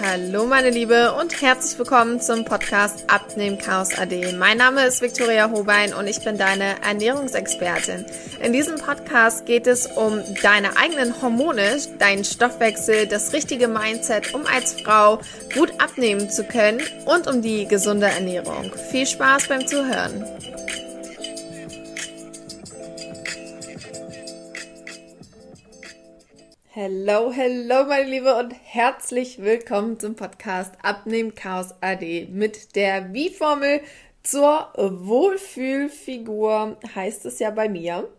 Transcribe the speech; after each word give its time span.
Hallo 0.00 0.46
meine 0.46 0.70
Liebe 0.70 1.12
und 1.14 1.40
herzlich 1.40 1.78
willkommen 1.78 2.20
zum 2.20 2.44
Podcast 2.44 3.04
Abnehmen 3.08 3.58
Chaos 3.58 3.96
AD. 3.98 4.32
Mein 4.32 4.58
Name 4.58 4.86
ist 4.86 5.00
Viktoria 5.00 5.50
Hobein 5.50 5.94
und 5.94 6.06
ich 6.06 6.22
bin 6.22 6.38
deine 6.38 6.80
Ernährungsexpertin. 6.82 8.04
In 8.42 8.52
diesem 8.52 8.76
Podcast 8.76 9.46
geht 9.46 9.66
es 9.66 9.86
um 9.86 10.22
deine 10.42 10.76
eigenen 10.76 11.20
Hormone, 11.20 11.78
deinen 11.98 12.24
Stoffwechsel, 12.24 13.06
das 13.06 13.32
richtige 13.32 13.68
Mindset, 13.68 14.34
um 14.34 14.46
als 14.46 14.80
Frau 14.80 15.20
gut 15.54 15.72
abnehmen 15.78 16.30
zu 16.30 16.44
können 16.44 16.80
und 17.04 17.26
um 17.26 17.42
die 17.42 17.66
gesunde 17.66 18.06
Ernährung. 18.06 18.72
Viel 18.90 19.06
Spaß 19.06 19.48
beim 19.48 19.66
Zuhören. 19.66 20.24
Hello, 26.78 27.32
hello, 27.32 27.86
meine 27.86 28.04
Liebe 28.04 28.36
und 28.36 28.54
herzlich 28.62 29.40
willkommen 29.40 29.98
zum 29.98 30.14
Podcast 30.14 30.74
Abnehmen 30.82 31.34
Chaos 31.34 31.74
AD 31.80 32.28
mit 32.30 32.76
der 32.76 33.14
Wie-Formel 33.14 33.80
zur 34.22 34.68
Wohlfühlfigur, 34.76 36.76
heißt 36.94 37.24
es 37.24 37.38
ja 37.38 37.48
bei 37.48 37.70
mir. 37.70 38.10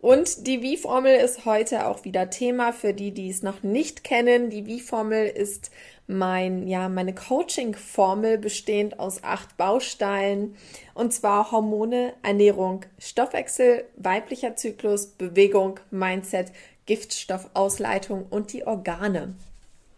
Und 0.00 0.48
die 0.48 0.62
Wie-Formel 0.62 1.14
ist 1.14 1.44
heute 1.44 1.86
auch 1.86 2.04
wieder 2.04 2.28
Thema 2.28 2.72
für 2.72 2.92
die, 2.92 3.12
die 3.12 3.30
es 3.30 3.44
noch 3.44 3.62
nicht 3.62 4.02
kennen. 4.02 4.50
Die 4.50 4.66
Wie-Formel 4.66 5.28
ist 5.28 5.70
mein, 6.08 6.66
ja, 6.66 6.88
meine 6.88 7.14
Coaching-Formel 7.14 8.38
bestehend 8.38 8.98
aus 8.98 9.22
acht 9.22 9.56
Bausteinen. 9.56 10.56
Und 10.94 11.14
zwar 11.14 11.52
Hormone, 11.52 12.14
Ernährung, 12.24 12.80
Stoffwechsel, 12.98 13.84
weiblicher 13.96 14.56
Zyklus, 14.56 15.06
Bewegung, 15.06 15.78
Mindset, 15.92 16.50
Giftstoffausleitung 16.86 18.26
und 18.28 18.52
die 18.52 18.66
Organe. 18.66 19.34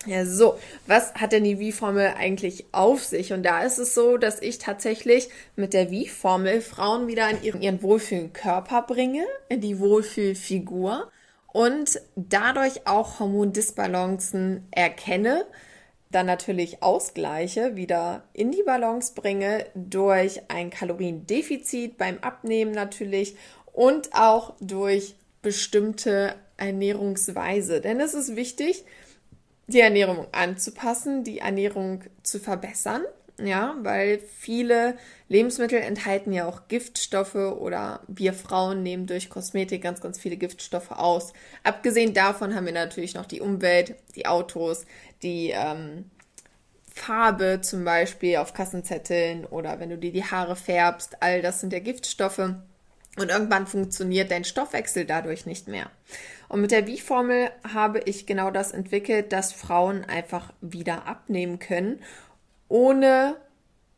Ja, 0.06 0.26
so, 0.26 0.58
was 0.86 1.14
hat 1.14 1.32
denn 1.32 1.44
die 1.44 1.58
Wie-Formel 1.58 2.12
eigentlich 2.18 2.66
auf 2.72 3.02
sich? 3.02 3.32
Und 3.32 3.42
da 3.42 3.62
ist 3.62 3.78
es 3.78 3.94
so, 3.94 4.18
dass 4.18 4.42
ich 4.42 4.58
tatsächlich 4.58 5.30
mit 5.56 5.72
der 5.72 5.90
Wie-Formel 5.90 6.60
Frauen 6.60 7.06
wieder 7.06 7.30
in 7.30 7.42
ihren, 7.42 7.62
ihren 7.62 7.82
wohlfühlen 7.82 8.32
Körper 8.34 8.82
bringe, 8.82 9.24
in 9.48 9.62
die 9.62 9.78
Wohlfühlfigur 9.78 11.10
und 11.52 12.00
dadurch 12.16 12.86
auch 12.86 13.20
Hormondisbalancen 13.20 14.66
erkenne, 14.72 15.46
dann 16.10 16.26
natürlich 16.26 16.82
ausgleiche, 16.82 17.76
wieder 17.76 18.24
in 18.34 18.52
die 18.52 18.62
Balance 18.62 19.14
bringe 19.14 19.64
durch 19.74 20.42
ein 20.48 20.70
Kaloriendefizit 20.70 21.96
beim 21.96 22.18
Abnehmen 22.18 22.72
natürlich 22.72 23.36
und 23.72 24.14
auch 24.14 24.54
durch 24.60 25.16
bestimmte 25.42 26.34
Ernährungsweise. 26.56 27.80
Denn 27.80 28.00
es 28.00 28.14
ist 28.14 28.36
wichtig, 28.36 28.84
die 29.66 29.80
Ernährung 29.80 30.26
anzupassen, 30.32 31.24
die 31.24 31.38
Ernährung 31.38 32.02
zu 32.22 32.38
verbessern. 32.38 33.02
Ja, 33.42 33.74
weil 33.80 34.20
viele 34.20 34.96
Lebensmittel 35.28 35.80
enthalten 35.80 36.32
ja 36.32 36.46
auch 36.46 36.68
Giftstoffe 36.68 37.34
oder 37.34 38.00
wir 38.06 38.32
Frauen 38.32 38.84
nehmen 38.84 39.08
durch 39.08 39.28
Kosmetik 39.28 39.82
ganz, 39.82 40.00
ganz 40.00 40.20
viele 40.20 40.36
Giftstoffe 40.36 40.92
aus. 40.92 41.32
Abgesehen 41.64 42.14
davon 42.14 42.54
haben 42.54 42.66
wir 42.66 42.72
natürlich 42.72 43.14
noch 43.14 43.26
die 43.26 43.40
Umwelt, 43.40 43.96
die 44.14 44.26
Autos, 44.26 44.86
die 45.24 45.50
ähm, 45.50 46.08
Farbe 46.94 47.60
zum 47.60 47.84
Beispiel 47.84 48.36
auf 48.36 48.54
Kassenzetteln 48.54 49.46
oder 49.46 49.80
wenn 49.80 49.90
du 49.90 49.98
dir 49.98 50.12
die 50.12 50.24
Haare 50.24 50.54
färbst. 50.54 51.16
All 51.20 51.42
das 51.42 51.60
sind 51.60 51.72
ja 51.72 51.80
Giftstoffe. 51.80 52.38
Und 53.16 53.30
irgendwann 53.30 53.66
funktioniert 53.66 54.30
dein 54.30 54.44
Stoffwechsel 54.44 55.04
dadurch 55.04 55.44
nicht 55.44 55.68
mehr. 55.68 55.90
Und 56.54 56.60
mit 56.60 56.70
der 56.70 56.86
Wie-Formel 56.86 57.50
habe 57.68 57.98
ich 58.04 58.26
genau 58.26 58.52
das 58.52 58.70
entwickelt, 58.70 59.32
dass 59.32 59.52
Frauen 59.52 60.04
einfach 60.04 60.52
wieder 60.60 61.08
abnehmen 61.08 61.58
können, 61.58 61.98
ohne 62.68 63.34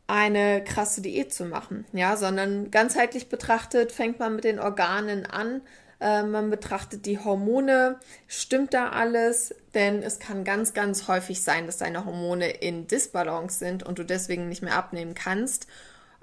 eine 0.07 0.63
krasse 0.63 1.01
Diät 1.03 1.31
zu 1.31 1.45
machen, 1.45 1.85
ja, 1.93 2.17
sondern 2.17 2.71
ganzheitlich 2.71 3.29
betrachtet 3.29 3.91
fängt 3.91 4.17
man 4.17 4.33
mit 4.33 4.43
den 4.43 4.57
Organen 4.57 5.27
an, 5.27 5.61
äh, 6.01 6.23
man 6.23 6.49
betrachtet 6.49 7.05
die 7.05 7.19
Hormone, 7.19 7.99
stimmt 8.27 8.73
da 8.73 8.89
alles, 8.89 9.53
denn 9.75 10.01
es 10.01 10.17
kann 10.17 10.43
ganz, 10.43 10.73
ganz 10.73 11.07
häufig 11.07 11.43
sein, 11.43 11.67
dass 11.67 11.77
deine 11.77 12.05
Hormone 12.05 12.49
in 12.49 12.87
Disbalance 12.87 13.59
sind 13.59 13.83
und 13.83 13.99
du 13.99 14.03
deswegen 14.03 14.49
nicht 14.49 14.63
mehr 14.63 14.77
abnehmen 14.77 15.13
kannst 15.13 15.67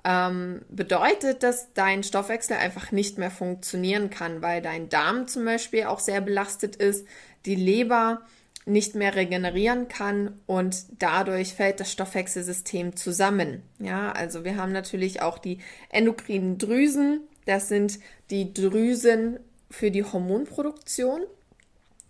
ähm, 0.05 0.63
bedeutet, 0.69 1.43
dass 1.43 1.73
dein 1.73 2.03
Stoffwechsel 2.03 2.57
einfach 2.57 2.93
nicht 2.93 3.19
mehr 3.19 3.31
funktionieren 3.31 4.11
kann, 4.11 4.43
weil 4.43 4.61
dein 4.61 4.89
Darm 4.89 5.27
zum 5.27 5.45
Beispiel 5.45 5.85
auch 5.85 6.01
sehr 6.01 6.21
belastet 6.21 6.77
ist, 6.77 7.07
die 7.47 7.55
Leber 7.55 8.23
nicht 8.67 8.95
mehr 8.95 9.15
regenerieren 9.15 9.89
kann 9.89 10.41
und 10.47 10.85
dadurch 10.99 11.55
fällt 11.55 11.81
das 11.81 11.93
Stoffwechselsystem 11.93 12.97
zusammen. 12.97 13.63
Ja, 13.79 14.13
also 14.13 14.45
wir 14.45 14.57
haben 14.57 14.73
natürlich 14.73 15.21
auch 15.21 15.39
die 15.39 15.59
endokrinen 15.91 16.57
Drüsen. 16.57 17.21
Das 17.45 17.69
sind 17.69 17.99
die 18.31 18.55
Drüsen 18.55 19.39
für 19.71 19.91
die 19.91 20.05
Hormonproduktion. 20.05 21.23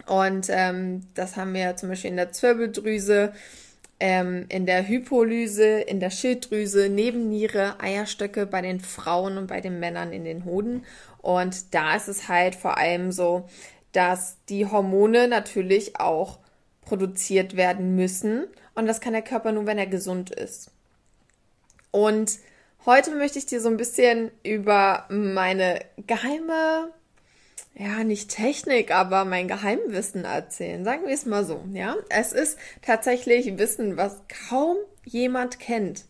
Und 0.06 0.46
ähm, 0.50 1.06
das 1.14 1.36
haben 1.36 1.54
wir 1.54 1.76
zum 1.76 1.88
Beispiel 1.88 2.10
in 2.10 2.16
der 2.16 2.30
Zwirbeldrüse, 2.30 3.32
ähm, 4.00 4.46
in 4.48 4.66
der 4.66 4.86
Hypolyse, 4.86 5.80
in 5.80 6.00
der 6.00 6.10
Schilddrüse, 6.10 6.88
Nebenniere, 6.88 7.80
Eierstöcke 7.80 8.46
bei 8.46 8.60
den 8.60 8.80
Frauen 8.80 9.38
und 9.38 9.46
bei 9.46 9.60
den 9.60 9.80
Männern 9.80 10.12
in 10.12 10.24
den 10.24 10.44
Hoden. 10.44 10.84
Und 11.22 11.74
da 11.74 11.96
ist 11.96 12.08
es 12.08 12.28
halt 12.28 12.54
vor 12.54 12.76
allem 12.76 13.12
so, 13.12 13.48
dass 13.92 14.36
die 14.48 14.66
Hormone 14.66 15.28
natürlich 15.28 15.98
auch 15.98 16.38
produziert 16.82 17.56
werden 17.56 17.94
müssen. 17.94 18.46
Und 18.74 18.86
das 18.86 19.00
kann 19.00 19.12
der 19.12 19.22
Körper 19.22 19.52
nur, 19.52 19.66
wenn 19.66 19.78
er 19.78 19.86
gesund 19.86 20.30
ist. 20.30 20.70
Und 21.90 22.38
heute 22.84 23.14
möchte 23.14 23.38
ich 23.38 23.46
dir 23.46 23.60
so 23.60 23.68
ein 23.68 23.76
bisschen 23.76 24.30
über 24.42 25.06
meine 25.08 25.80
geheime 26.06 26.90
ja, 27.76 28.04
nicht 28.04 28.30
Technik, 28.30 28.92
aber 28.92 29.24
mein 29.24 29.48
Geheimwissen 29.48 30.24
erzählen. 30.24 30.84
Sagen 30.84 31.06
wir 31.06 31.14
es 31.14 31.26
mal 31.26 31.44
so, 31.44 31.64
ja. 31.72 31.96
Es 32.08 32.32
ist 32.32 32.56
tatsächlich 32.82 33.58
Wissen, 33.58 33.96
was 33.96 34.22
kaum 34.48 34.76
jemand 35.04 35.58
kennt. 35.58 36.04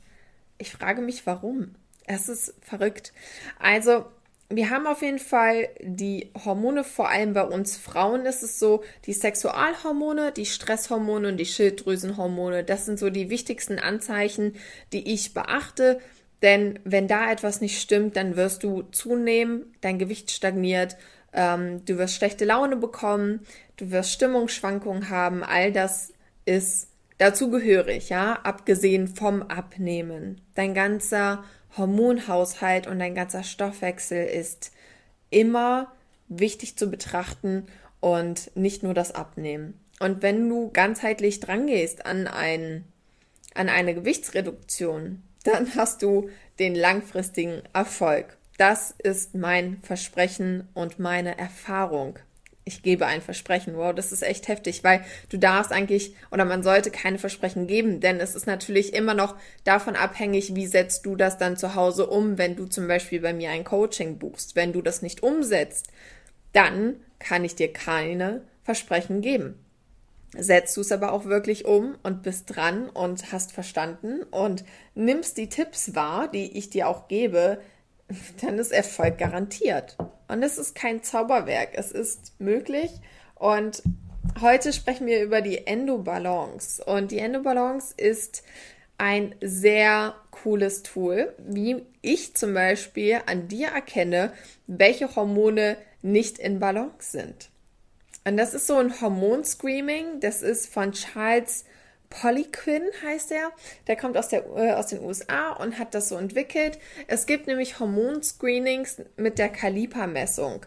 Ich 0.59 0.73
frage 0.73 1.01
mich, 1.01 1.27
warum. 1.27 1.75
Es 2.07 2.29
ist 2.29 2.55
verrückt. 2.61 3.15
Also, 3.59 4.05
wir 4.51 4.69
haben 4.69 4.87
auf 4.87 5.01
jeden 5.01 5.19
Fall 5.19 5.71
die 5.81 6.31
Hormone, 6.45 6.85
vor 6.85 7.09
allem 7.09 7.33
bei 7.33 7.45
uns 7.45 7.79
Frauen 7.79 8.27
ist 8.27 8.43
es 8.43 8.59
so, 8.59 8.85
die 9.07 9.15
Sexualhormone, 9.15 10.33
die 10.33 10.45
Stresshormone 10.45 11.29
und 11.29 11.39
die 11.39 11.47
Schilddrüsenhormone, 11.47 12.63
das 12.63 12.85
sind 12.85 12.99
so 12.99 13.09
die 13.09 13.31
wichtigsten 13.31 13.79
Anzeichen, 13.79 14.55
die 14.93 15.13
ich 15.13 15.33
beachte. 15.33 15.99
Denn 16.43 16.79
wenn 16.85 17.09
da 17.09 17.33
etwas 17.33 17.63
nicht 17.63 17.81
stimmt, 17.81 18.17
dann 18.17 18.37
wirst 18.37 18.65
du 18.65 18.83
zunehmen, 18.83 19.75
dein 19.81 19.99
Gewicht 19.99 20.31
stagniert, 20.31 20.99
ähm, 21.35 21.85
du 21.85 21.99
wirst 21.99 22.15
schlechte 22.15 22.45
Laune 22.45 22.77
bekommen, 22.77 23.41
du 23.77 23.91
wirst 23.91 24.13
Stimmungsschwankungen 24.13 25.11
haben, 25.11 25.43
all 25.43 25.73
das 25.73 26.13
ist 26.45 26.89
dazugehörig, 27.19 28.09
ja, 28.09 28.41
abgesehen 28.43 29.09
vom 29.09 29.43
Abnehmen. 29.43 30.41
Dein 30.55 30.75
ganzer 30.75 31.45
Hormonhaushalt 31.77 32.87
und 32.87 32.99
dein 32.99 33.15
ganzer 33.15 33.43
Stoffwechsel 33.43 34.25
ist 34.25 34.73
immer 35.31 35.93
wichtig 36.29 36.77
zu 36.77 36.91
betrachten 36.91 37.67
und 38.01 38.55
nicht 38.57 38.83
nur 38.83 38.95
das 38.95 39.15
Abnehmen. 39.15 39.81
Und 40.01 40.23
wenn 40.23 40.49
du 40.49 40.71
ganzheitlich 40.71 41.41
drangehst 41.41 42.07
an, 42.07 42.27
ein, 42.27 42.85
an 43.55 43.69
eine 43.69 43.95
Gewichtsreduktion, 43.95 45.23
dann 45.45 45.75
hast 45.77 46.03
du 46.03 46.31
den 46.59 46.75
langfristigen 46.75 47.63
Erfolg. 47.73 48.37
Das 48.57 48.95
ist 48.99 49.35
mein 49.35 49.79
Versprechen 49.83 50.69
und 50.75 50.99
meine 50.99 51.37
Erfahrung. 51.39 52.19
Ich 52.67 52.83
gebe 52.83 53.05
ein 53.05 53.21
Versprechen. 53.21 53.77
Wow, 53.77 53.95
das 53.95 54.11
ist 54.11 54.23
echt 54.23 54.49
heftig, 54.49 54.85
weil 54.85 55.05
du 55.29 55.39
darfst 55.39 55.71
eigentlich 55.71 56.15
oder 56.31 56.45
man 56.47 56.63
sollte 56.63 56.91
keine 56.91 57.19
Versprechen 57.19 57.67
geben, 57.67 58.01
denn 58.01 58.21
es 58.21 58.35
ist 58.35 58.47
natürlich 58.47 58.95
immer 58.95 59.13
noch 59.13 59.37
davon 59.65 59.97
abhängig, 59.97 60.55
wie 60.55 60.67
setzt 60.67 61.05
du 61.05 61.15
das 61.15 61.37
dann 61.37 61.59
zu 61.59 61.75
Hause 61.75 62.07
um, 62.07 62.39
wenn 62.39 62.57
du 62.57 62.67
zum 62.67 62.89
Beispiel 62.89 63.21
bei 63.21 63.35
mir 63.35 63.51
ein 63.51 63.65
Coaching 63.65 64.19
buchst. 64.19 64.57
Wenn 64.57 64.73
du 64.73 64.81
das 64.81 65.03
nicht 65.03 65.23
umsetzt, 65.23 65.89
dann 66.53 66.97
kann 67.19 67.45
ich 67.45 67.57
dir 67.57 67.73
keine 67.73 68.43
Versprechen 68.63 69.21
geben. 69.21 69.59
Setzt 70.37 70.77
du 70.77 70.81
es 70.81 70.91
aber 70.91 71.13
auch 71.13 71.27
wirklich 71.27 71.65
um 71.65 71.97
und 72.03 72.23
bist 72.23 72.57
dran 72.57 72.89
und 72.89 73.31
hast 73.31 73.53
verstanden 73.53 74.23
und 74.31 74.65
nimmst 74.95 75.37
die 75.37 75.49
Tipps 75.49 75.95
wahr, 75.95 76.29
die 76.29 76.57
ich 76.57 76.71
dir 76.71 76.89
auch 76.89 77.09
gebe, 77.09 77.61
dann 78.41 78.59
ist 78.59 78.73
Erfolg 78.73 79.19
garantiert. 79.19 79.97
Und 80.29 80.43
es 80.43 80.59
ist 80.59 80.75
kein 80.75 81.03
Zauberwerk, 81.03 81.71
es 81.73 81.93
ist 81.93 82.39
möglich. 82.41 82.91
Und 83.35 83.83
heute 84.41 84.73
sprechen 84.73 85.07
wir 85.07 85.23
über 85.23 85.41
die 85.41 85.67
Endobalance. 85.67 86.83
Und 86.85 87.11
die 87.11 87.19
Endobalance 87.19 87.95
ist 87.97 88.43
ein 88.97 89.35
sehr 89.41 90.15
cooles 90.31 90.83
Tool, 90.83 91.35
wie 91.39 91.85
ich 92.01 92.35
zum 92.37 92.55
Beispiel 92.55 93.21
an 93.27 93.49
dir 93.49 93.69
erkenne, 93.69 94.33
welche 94.67 95.15
Hormone 95.15 95.77
nicht 96.03 96.39
in 96.39 96.61
Balance 96.61 97.11
sind. 97.11 97.51
Und 98.27 98.37
das 98.37 98.55
ist 98.55 98.67
so 98.67 98.77
ein 98.77 99.01
Hormonscreaming, 99.01 100.21
das 100.21 100.43
ist 100.43 100.73
von 100.73 100.93
Charles 100.93 101.65
Polyquin 102.11 102.83
heißt 103.05 103.33
er. 103.33 103.51
Der 103.87 103.97
kommt 103.97 104.17
aus, 104.17 104.29
der, 104.29 104.45
äh, 104.57 104.73
aus 104.73 104.89
den 104.89 105.03
USA 105.03 105.53
und 105.53 105.79
hat 105.79 105.95
das 105.95 106.09
so 106.09 106.17
entwickelt. 106.17 106.79
Es 107.07 107.27
gibt 107.27 107.47
nämlich 107.47 107.81
Hormonscreenings 107.81 109.03
mit 109.17 109.39
der 109.39 109.49
Kalipermessung. 109.49 110.67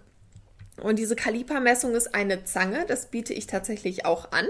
Und 0.82 1.00
diese 1.00 1.16
Kalipermessung 1.16 1.96
ist 1.96 2.14
eine 2.14 2.44
Zange, 2.44 2.86
das 2.86 3.08
biete 3.08 3.34
ich 3.34 3.48
tatsächlich 3.48 4.06
auch 4.06 4.32
an 4.32 4.48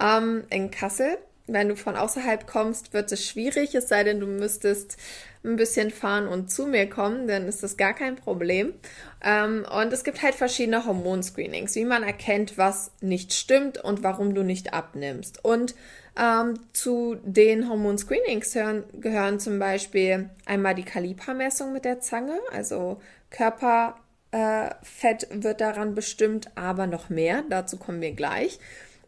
ähm, 0.00 0.44
in 0.50 0.70
Kassel. 0.70 1.18
Wenn 1.46 1.68
du 1.68 1.76
von 1.76 1.96
außerhalb 1.96 2.46
kommst, 2.46 2.92
wird 2.92 3.10
es 3.10 3.26
schwierig, 3.26 3.74
es 3.74 3.88
sei 3.88 4.04
denn, 4.04 4.20
du 4.20 4.26
müsstest 4.26 4.98
ein 5.44 5.56
bisschen 5.56 5.90
fahren 5.90 6.28
und 6.28 6.50
zu 6.50 6.66
mir 6.66 6.88
kommen, 6.90 7.26
dann 7.26 7.48
ist 7.48 7.62
das 7.62 7.78
gar 7.78 7.94
kein 7.94 8.16
Problem. 8.16 8.74
Ähm, 9.24 9.64
und 9.70 9.92
es 9.92 10.04
gibt 10.04 10.22
halt 10.22 10.34
verschiedene 10.34 10.84
Hormonscreenings, 10.84 11.74
wie 11.74 11.86
man 11.86 12.02
erkennt, 12.02 12.58
was 12.58 12.90
nicht 13.00 13.32
stimmt 13.32 13.78
und 13.78 14.02
warum 14.02 14.34
du 14.34 14.42
nicht 14.42 14.74
abnimmst. 14.74 15.42
Und 15.42 15.74
ähm, 16.18 16.58
zu 16.72 17.16
den 17.22 17.68
Hormonscreenings 17.68 18.52
gehören, 18.52 18.84
gehören 19.00 19.40
zum 19.40 19.58
Beispiel 19.58 20.30
einmal 20.46 20.74
die 20.74 20.84
Kalipermessung 20.84 21.72
mit 21.72 21.84
der 21.84 22.00
Zange, 22.00 22.38
also 22.52 23.00
Körperfett 23.30 23.94
äh, 24.32 25.42
wird 25.42 25.60
daran 25.60 25.94
bestimmt, 25.94 26.50
aber 26.56 26.86
noch 26.86 27.08
mehr. 27.08 27.44
Dazu 27.48 27.76
kommen 27.76 28.00
wir 28.00 28.12
gleich. 28.12 28.58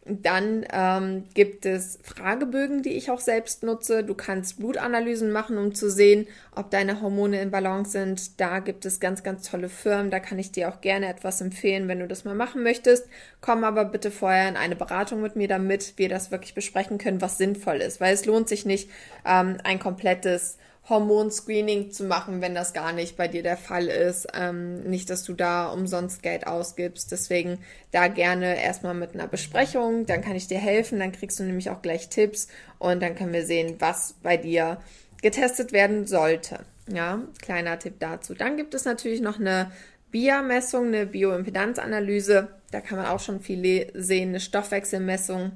Dann 0.07 0.65
ähm, 0.73 1.25
gibt 1.35 1.67
es 1.67 1.99
Fragebögen, 2.03 2.83
die 2.83 2.95
ich 2.95 3.11
auch 3.11 3.21
selbst 3.21 3.63
nutze. 3.63 4.03
Du 4.03 4.15
kannst 4.15 4.59
Blutanalysen 4.59 5.31
machen, 5.31 5.59
um 5.59 5.75
zu 5.75 5.91
sehen, 5.91 6.27
ob 6.57 6.71
deine 6.71 7.03
Hormone 7.03 7.41
in 7.43 7.51
Balance 7.51 7.91
sind. 7.91 8.41
Da 8.41 8.61
gibt 8.61 8.87
es 8.87 8.99
ganz, 8.99 9.23
ganz 9.23 9.51
tolle 9.51 9.69
Firmen. 9.69 10.11
Da 10.11 10.19
kann 10.19 10.39
ich 10.39 10.53
dir 10.53 10.71
auch 10.71 10.81
gerne 10.81 11.07
etwas 11.07 11.43
empfehlen, 11.43 11.87
wenn 11.87 12.01
du 12.01 12.09
das 12.09 12.25
mal 12.25 12.35
machen 12.35 12.63
möchtest. 12.63 13.07
Komm 13.43 13.63
aber 13.63 13.85
bitte 13.85 14.11
vorher 14.11 14.49
in 14.49 14.57
eine 14.57 14.75
Beratung 14.75 15.21
mit 15.21 15.37
mir, 15.37 15.49
damit 15.49 15.95
wir 15.97 16.09
das 16.09 16.31
wirklich 16.31 16.55
besprechen 16.55 16.97
können, 16.97 17.21
was 17.21 17.37
sinnvoll 17.37 17.77
ist. 17.77 18.01
Weil 18.01 18.15
es 18.15 18.25
lohnt 18.25 18.49
sich 18.49 18.65
nicht, 18.65 18.89
ähm, 19.27 19.59
ein 19.65 19.79
komplettes 19.79 20.57
Hormonscreening 20.91 21.93
zu 21.93 22.05
machen, 22.05 22.41
wenn 22.41 22.55
das 22.55 22.73
gar 22.73 22.93
nicht 22.93 23.17
bei 23.17 23.29
dir 23.29 23.43
der 23.43 23.57
Fall 23.57 23.87
ist. 23.87 24.27
Ähm, 24.35 24.83
nicht, 24.83 25.09
dass 25.09 25.25
du 25.25 25.33
da 25.33 25.69
umsonst 25.69 26.23
Geld 26.23 26.47
ausgibst. 26.47 27.11
Deswegen 27.13 27.59
da 27.93 28.09
gerne 28.09 28.63
erstmal 28.63 28.95
mit 28.95 29.15
einer 29.15 29.29
Besprechung. 29.29 30.05
Dann 30.05 30.21
kann 30.21 30.37
ich 30.37 30.49
dir 30.49 30.59
helfen. 30.59 30.99
Dann 30.99 31.13
kriegst 31.13 31.39
du 31.41 31.45
nämlich 31.45 31.71
auch 31.71 31.81
gleich 31.81 32.11
Tipps 32.11 32.49
und 32.79 33.01
dann 33.01 33.15
können 33.15 33.33
wir 33.33 33.47
sehen, 33.47 33.77
was 33.79 34.17
bei 34.23 34.37
dir 34.37 34.79
getestet 35.23 35.73
werden 35.73 36.07
sollte. 36.07 36.61
Ja, 36.93 37.23
kleiner 37.41 37.79
Tipp 37.79 37.95
dazu. 38.01 38.35
Dann 38.35 38.57
gibt 38.57 38.75
es 38.75 38.85
natürlich 38.85 39.21
noch 39.21 39.39
eine 39.39 39.71
BIA-Messung, 40.11 40.89
eine 40.89 41.07
Bioimpedanzanalyse. 41.07 42.49
Da 42.73 42.81
kann 42.81 42.99
man 42.99 43.07
auch 43.07 43.21
schon 43.21 43.41
viel 43.41 43.91
sehen, 43.95 44.31
eine 44.31 44.41
Stoffwechselmessung. 44.41 45.53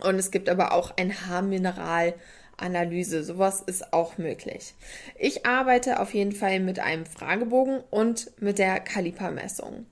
Und 0.00 0.16
es 0.16 0.30
gibt 0.30 0.48
aber 0.48 0.72
auch 0.72 0.96
ein 0.96 1.26
Haarmineral. 1.26 2.14
Analyse. 2.62 3.24
Sowas 3.24 3.60
ist 3.60 3.92
auch 3.92 4.18
möglich. 4.18 4.74
Ich 5.18 5.46
arbeite 5.46 6.00
auf 6.00 6.14
jeden 6.14 6.32
Fall 6.32 6.60
mit 6.60 6.78
einem 6.78 7.06
Fragebogen 7.06 7.82
und 7.90 8.30
mit 8.40 8.58
der 8.58 8.80
Kalipermessung. 8.80 9.86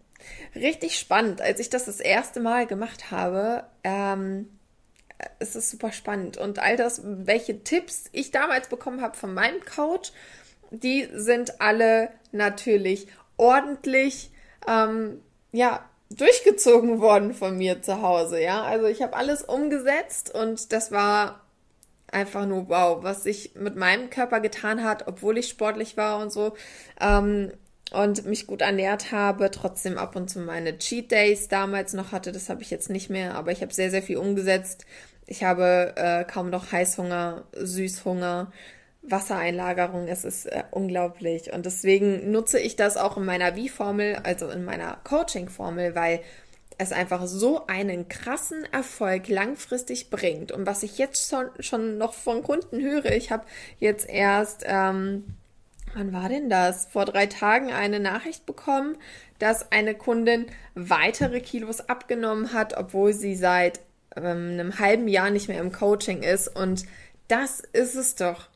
Richtig 0.54 0.98
spannend. 0.98 1.40
Als 1.40 1.60
ich 1.60 1.70
das 1.70 1.84
das 1.84 2.00
erste 2.00 2.40
Mal 2.40 2.66
gemacht 2.66 3.10
habe, 3.10 3.64
ähm, 3.84 4.48
es 5.38 5.54
super 5.70 5.92
spannend. 5.92 6.36
Und 6.36 6.58
all 6.58 6.76
das, 6.76 7.02
welche 7.04 7.62
Tipps 7.62 8.04
ich 8.12 8.30
damals 8.30 8.68
bekommen 8.68 9.02
habe 9.02 9.16
von 9.16 9.34
meinem 9.34 9.60
Coach, 9.64 10.12
die 10.70 11.08
sind 11.12 11.60
alle 11.60 12.10
natürlich 12.32 13.08
ordentlich, 13.36 14.30
ähm, 14.68 15.20
ja, 15.52 15.84
durchgezogen 16.10 17.00
worden 17.00 17.34
von 17.34 17.56
mir 17.56 17.82
zu 17.82 18.02
Hause, 18.02 18.40
ja. 18.40 18.62
Also 18.62 18.86
ich 18.86 19.02
habe 19.02 19.16
alles 19.16 19.42
umgesetzt 19.42 20.34
und 20.34 20.72
das 20.72 20.90
war 20.90 21.40
einfach 22.12 22.46
nur 22.46 22.68
wow, 22.68 23.02
was 23.02 23.22
sich 23.22 23.54
mit 23.54 23.76
meinem 23.76 24.10
Körper 24.10 24.40
getan 24.40 24.84
hat, 24.84 25.06
obwohl 25.06 25.38
ich 25.38 25.48
sportlich 25.48 25.96
war 25.96 26.18
und 26.18 26.32
so. 26.32 26.54
Ähm, 27.00 27.52
und 27.92 28.24
mich 28.24 28.46
gut 28.46 28.62
ernährt 28.62 29.10
habe, 29.10 29.50
trotzdem 29.50 29.98
ab 29.98 30.14
und 30.14 30.30
zu 30.30 30.38
meine 30.38 30.78
Cheat 30.78 31.10
Days 31.10 31.48
damals 31.48 31.92
noch 31.92 32.12
hatte, 32.12 32.30
das 32.30 32.48
habe 32.48 32.62
ich 32.62 32.70
jetzt 32.70 32.88
nicht 32.88 33.10
mehr, 33.10 33.34
aber 33.34 33.50
ich 33.50 33.62
habe 33.62 33.74
sehr, 33.74 33.90
sehr 33.90 34.02
viel 34.02 34.16
umgesetzt. 34.16 34.86
Ich 35.26 35.42
habe 35.42 35.94
äh, 35.96 36.24
kaum 36.24 36.50
noch 36.50 36.70
Heißhunger, 36.70 37.44
Süßhunger, 37.52 38.52
Wassereinlagerung, 39.02 40.08
es 40.08 40.24
ist 40.24 40.46
äh, 40.46 40.64
unglaublich. 40.70 41.52
Und 41.52 41.66
deswegen 41.66 42.30
nutze 42.30 42.58
ich 42.58 42.76
das 42.76 42.96
auch 42.96 43.16
in 43.16 43.24
meiner 43.24 43.56
Wie-Formel, 43.56 44.20
also 44.22 44.48
in 44.50 44.64
meiner 44.64 44.98
Coaching-Formel, 45.04 45.94
weil 45.94 46.20
es 46.80 46.92
einfach 46.92 47.26
so 47.26 47.66
einen 47.66 48.08
krassen 48.08 48.64
Erfolg 48.72 49.28
langfristig 49.28 50.10
bringt. 50.10 50.50
Und 50.50 50.66
was 50.66 50.82
ich 50.82 50.98
jetzt 50.98 51.28
schon, 51.28 51.50
schon 51.58 51.98
noch 51.98 52.14
von 52.14 52.42
Kunden 52.42 52.80
höre, 52.80 53.12
ich 53.12 53.30
habe 53.30 53.44
jetzt 53.78 54.08
erst, 54.08 54.62
ähm, 54.66 55.24
wann 55.94 56.12
war 56.12 56.28
denn 56.28 56.48
das? 56.48 56.86
Vor 56.86 57.04
drei 57.04 57.26
Tagen 57.26 57.72
eine 57.72 58.00
Nachricht 58.00 58.46
bekommen, 58.46 58.96
dass 59.38 59.70
eine 59.72 59.94
Kundin 59.94 60.46
weitere 60.74 61.40
Kilos 61.40 61.88
abgenommen 61.88 62.52
hat, 62.52 62.76
obwohl 62.76 63.12
sie 63.12 63.36
seit 63.36 63.80
ähm, 64.16 64.50
einem 64.52 64.78
halben 64.78 65.06
Jahr 65.08 65.30
nicht 65.30 65.48
mehr 65.48 65.60
im 65.60 65.72
Coaching 65.72 66.22
ist. 66.22 66.48
Und 66.48 66.84
das 67.28 67.60
ist 67.60 67.94
es 67.94 68.14
doch. 68.14 68.49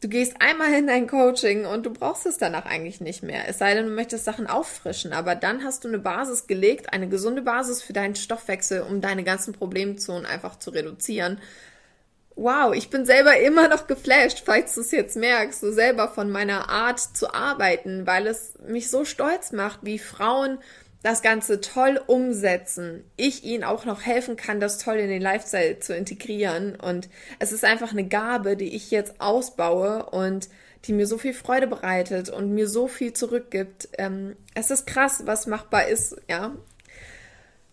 Du 0.00 0.08
gehst 0.08 0.36
einmal 0.40 0.72
in 0.74 0.86
dein 0.86 1.08
Coaching 1.08 1.66
und 1.66 1.84
du 1.84 1.92
brauchst 1.92 2.24
es 2.24 2.38
danach 2.38 2.66
eigentlich 2.66 3.00
nicht 3.00 3.24
mehr. 3.24 3.48
Es 3.48 3.58
sei 3.58 3.74
denn, 3.74 3.86
du 3.86 3.90
möchtest 3.90 4.24
Sachen 4.24 4.46
auffrischen, 4.46 5.12
aber 5.12 5.34
dann 5.34 5.64
hast 5.64 5.82
du 5.82 5.88
eine 5.88 5.98
Basis 5.98 6.46
gelegt, 6.46 6.92
eine 6.92 7.08
gesunde 7.08 7.42
Basis 7.42 7.82
für 7.82 7.92
deinen 7.92 8.14
Stoffwechsel, 8.14 8.82
um 8.82 9.00
deine 9.00 9.24
ganzen 9.24 9.52
Problemzonen 9.52 10.24
einfach 10.24 10.56
zu 10.60 10.70
reduzieren. 10.70 11.40
Wow, 12.36 12.72
ich 12.74 12.90
bin 12.90 13.06
selber 13.06 13.40
immer 13.40 13.66
noch 13.66 13.88
geflasht, 13.88 14.44
falls 14.46 14.76
du 14.76 14.82
es 14.82 14.92
jetzt 14.92 15.16
merkst, 15.16 15.58
so 15.58 15.72
selber 15.72 16.06
von 16.06 16.30
meiner 16.30 16.68
Art 16.68 17.00
zu 17.00 17.34
arbeiten, 17.34 18.06
weil 18.06 18.28
es 18.28 18.54
mich 18.68 18.90
so 18.90 19.04
stolz 19.04 19.50
macht, 19.50 19.80
wie 19.82 19.98
Frauen 19.98 20.58
das 21.02 21.22
Ganze 21.22 21.60
toll 21.60 22.00
umsetzen, 22.06 23.04
ich 23.16 23.44
ihnen 23.44 23.64
auch 23.64 23.84
noch 23.84 24.02
helfen 24.04 24.36
kann, 24.36 24.58
das 24.58 24.78
toll 24.78 24.96
in 24.96 25.08
den 25.08 25.22
Lifestyle 25.22 25.78
zu 25.78 25.94
integrieren. 25.94 26.74
Und 26.74 27.08
es 27.38 27.52
ist 27.52 27.64
einfach 27.64 27.92
eine 27.92 28.08
Gabe, 28.08 28.56
die 28.56 28.74
ich 28.74 28.90
jetzt 28.90 29.20
ausbaue 29.20 30.06
und 30.06 30.48
die 30.84 30.92
mir 30.92 31.06
so 31.06 31.18
viel 31.18 31.34
Freude 31.34 31.66
bereitet 31.66 32.30
und 32.30 32.52
mir 32.52 32.68
so 32.68 32.88
viel 32.88 33.12
zurückgibt. 33.12 33.88
Ähm, 33.98 34.36
es 34.54 34.70
ist 34.70 34.86
krass, 34.86 35.22
was 35.24 35.46
machbar 35.46 35.88
ist, 35.88 36.16
ja. 36.28 36.54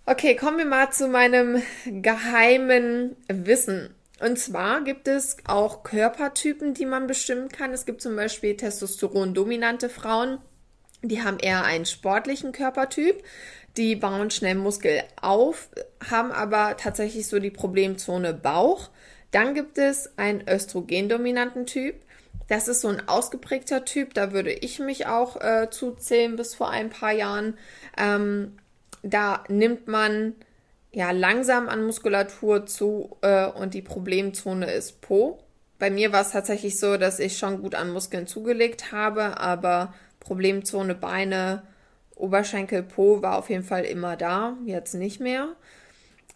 Okay, 0.06 0.36
kommen 0.36 0.60
wir 0.60 0.66
mal 0.66 0.92
zu 0.92 1.08
meinem 1.08 1.64
geheimen 1.86 3.16
Wissen. 3.28 3.96
Und 4.20 4.38
zwar 4.38 4.84
gibt 4.84 5.08
es 5.08 5.38
auch 5.46 5.84
Körpertypen, 5.84 6.74
die 6.74 6.86
man 6.86 7.08
bestimmen 7.08 7.50
kann. 7.50 7.74
Es 7.74 7.86
gibt 7.86 8.02
zum 8.02 8.16
Beispiel 8.16 8.56
Testosteron-dominante 8.56 9.90
Frauen 9.90 10.38
die 11.08 11.24
haben 11.24 11.40
eher 11.40 11.64
einen 11.64 11.86
sportlichen 11.86 12.52
Körpertyp, 12.52 13.24
die 13.78 13.96
bauen 13.96 14.32
schnell 14.32 14.56
Muskel 14.56 15.04
auf, 15.22 15.70
haben 16.10 16.32
aber 16.32 16.78
tatsächlich 16.78 17.28
so 17.28 17.40
die 17.40 17.52
Problemzone 17.52 18.34
Bauch. 18.34 18.90
Dann 19.32 19.54
gibt 19.54 19.78
es 19.78 20.18
einen 20.18 20.48
östrogendominanten 20.48 21.66
Typ. 21.66 21.96
Das 22.48 22.68
ist 22.68 22.82
so 22.82 22.88
ein 22.88 23.08
ausgeprägter 23.08 23.86
Typ, 23.86 24.14
da 24.14 24.32
würde 24.32 24.52
ich 24.52 24.80
mich 24.80 25.08
auch 25.08 25.42
äh, 25.42 25.70
zuzählen 25.72 26.36
bis 26.36 26.54
vor 26.54 26.70
ein 26.70 26.90
paar 26.90 27.12
Jahren. 27.12 27.58
Ähm, 27.98 28.58
da 29.02 29.44
nimmt 29.50 29.88
man 29.88 30.36
ja 30.92 31.12
langsam 31.12 31.68
an 31.68 31.86
Muskulatur 31.86 32.66
zu 32.66 33.18
äh, 33.22 33.48
und 33.48 33.74
die 33.74 33.82
Problemzone 33.82 34.72
ist 34.72 35.02
Po. 35.02 35.40
Bei 35.78 35.90
mir 35.90 36.14
war 36.14 36.22
es 36.22 36.32
tatsächlich 36.32 36.80
so, 36.80 36.98
dass 36.98 37.20
ich 37.20 37.38
schon 37.38 37.62
gut 37.62 37.76
an 37.76 37.92
Muskeln 37.92 38.28
zugelegt 38.28 38.92
habe, 38.92 39.38
aber 39.40 39.94
Problemzone 40.26 40.96
Beine, 40.96 41.64
Oberschenkel, 42.16 42.84
Po 42.84 43.22
war 43.22 43.38
auf 43.38 43.50
jeden 43.50 43.64
Fall 43.64 43.86
immer 43.86 44.18
da, 44.18 44.58
jetzt 44.66 44.94
nicht 44.94 45.20
mehr. 45.20 45.56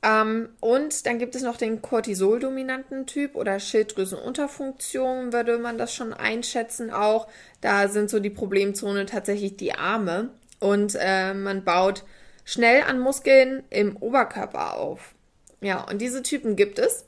Ähm, 0.01 0.49
und 0.61 1.05
dann 1.05 1.19
gibt 1.19 1.35
es 1.35 1.41
noch 1.41 1.57
den 1.57 1.81
Cortisol-dominanten 1.81 3.05
Typ 3.05 3.35
oder 3.35 3.59
Schilddrüsenunterfunktion, 3.59 5.33
würde 5.33 5.57
man 5.57 5.77
das 5.77 5.93
schon 5.93 6.13
einschätzen 6.13 6.91
auch. 6.91 7.27
Da 7.59 7.89
sind 7.89 8.09
so 8.09 8.19
die 8.19 8.29
Problemzone 8.29 9.05
tatsächlich 9.05 9.57
die 9.57 9.73
Arme 9.73 10.29
und 10.59 10.97
äh, 10.99 11.33
man 11.33 11.65
baut 11.65 12.05
schnell 12.45 12.83
an 12.83 12.99
Muskeln 12.99 13.63
im 13.69 13.97
Oberkörper 13.97 14.77
auf. 14.77 15.15
Ja, 15.61 15.83
und 15.89 15.99
diese 15.99 16.23
Typen 16.23 16.55
gibt 16.55 16.79
es. 16.79 17.05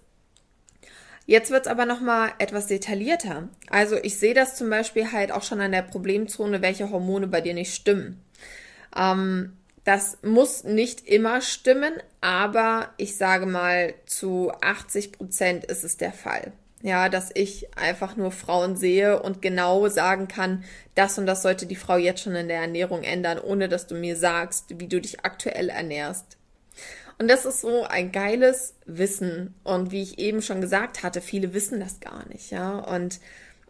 Jetzt 1.26 1.52
wird 1.52 1.66
es 1.66 1.72
aber 1.72 1.86
nochmal 1.86 2.32
etwas 2.40 2.68
detaillierter. 2.68 3.48
Also 3.70 3.98
ich 4.02 4.18
sehe 4.18 4.34
das 4.34 4.56
zum 4.56 4.70
Beispiel 4.70 5.12
halt 5.12 5.32
auch 5.32 5.44
schon 5.44 5.62
an 5.62 5.72
der 5.72 5.84
Problemzone, 5.84 6.62
welche 6.62 6.90
Hormone 6.90 7.28
bei 7.28 7.42
dir 7.42 7.54
nicht 7.54 7.74
stimmen. 7.74 8.22
Ähm, 8.96 9.54
das 9.84 10.20
muss 10.22 10.64
nicht 10.64 11.08
immer 11.08 11.42
stimmen, 11.42 11.94
aber 12.20 12.90
ich 12.98 13.18
sage 13.18 13.46
mal, 13.46 13.94
zu 14.06 14.52
80 14.62 15.14
Prozent 15.14 15.66
ist 15.66 15.84
es 15.84 15.98
der 15.98 16.14
Fall. 16.14 16.52
Ja, 16.84 17.10
dass 17.10 17.30
ich 17.34 17.78
einfach 17.78 18.16
nur 18.16 18.32
Frauen 18.32 18.76
sehe 18.76 19.22
und 19.22 19.42
genau 19.42 19.88
sagen 19.88 20.28
kann, 20.28 20.64
das 20.96 21.18
und 21.20 21.28
das 21.28 21.44
sollte 21.44 21.68
die 21.68 21.76
Frau 21.76 21.98
jetzt 21.98 22.24
schon 22.24 22.36
in 22.36 22.48
der 22.48 22.62
Ernährung 22.62 23.04
ändern, 23.04 23.40
ohne 23.40 23.70
dass 23.70 23.86
du 23.86 23.96
mir 23.96 24.16
sagst, 24.16 24.80
wie 24.80 24.88
du 24.88 25.00
dich 25.00 25.24
aktuell 25.24 25.70
ernährst. 25.70 26.38
Und 27.22 27.28
das 27.28 27.46
ist 27.46 27.62
so 27.62 27.84
ein 27.84 28.12
geiles 28.12 28.74
Wissen. 28.88 29.54
Und 29.64 29.92
wie 29.92 30.02
ich 30.02 30.18
eben 30.18 30.42
schon 30.42 30.60
gesagt 30.60 31.04
hatte, 31.04 31.22
viele 31.22 31.54
wissen 31.54 31.80
das 31.80 32.00
gar 32.00 32.28
nicht, 32.30 32.50
ja. 32.50 32.80
Und 32.80 33.20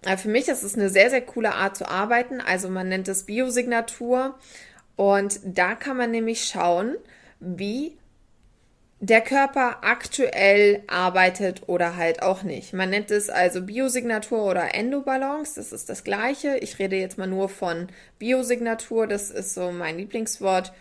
äh, 0.05 0.15
für 0.15 0.29
mich 0.29 0.47
ist 0.47 0.63
es 0.63 0.75
eine 0.75 0.89
sehr, 0.89 1.09
sehr 1.09 1.19
coole 1.19 1.53
Art 1.53 1.75
zu 1.75 1.85
arbeiten. 1.85 2.39
Also 2.39 2.69
man 2.69 2.87
nennt 2.87 3.09
es 3.09 3.25
Biosignatur. 3.25 4.39
Und 4.95 5.41
da 5.43 5.75
kann 5.75 5.97
man 5.97 6.11
nämlich 6.11 6.45
schauen, 6.45 6.95
wie 7.41 7.97
der 9.01 9.19
Körper 9.19 9.79
aktuell 9.81 10.83
arbeitet 10.87 11.63
oder 11.67 11.97
halt 11.97 12.21
auch 12.21 12.43
nicht. 12.43 12.71
Man 12.71 12.89
nennt 12.89 13.11
es 13.11 13.29
also 13.29 13.63
Biosignatur 13.63 14.45
oder 14.45 14.75
Endobalance, 14.75 15.55
das 15.55 15.73
ist 15.73 15.89
das 15.89 16.05
gleiche. 16.05 16.55
Ich 16.59 16.79
rede 16.79 16.95
jetzt 16.95 17.17
mal 17.17 17.27
nur 17.27 17.49
von 17.49 17.89
Biosignatur, 18.17 19.07
das 19.07 19.29
ist 19.29 19.55
so 19.55 19.73
mein 19.73 19.97
Lieblingswort. 19.97 20.71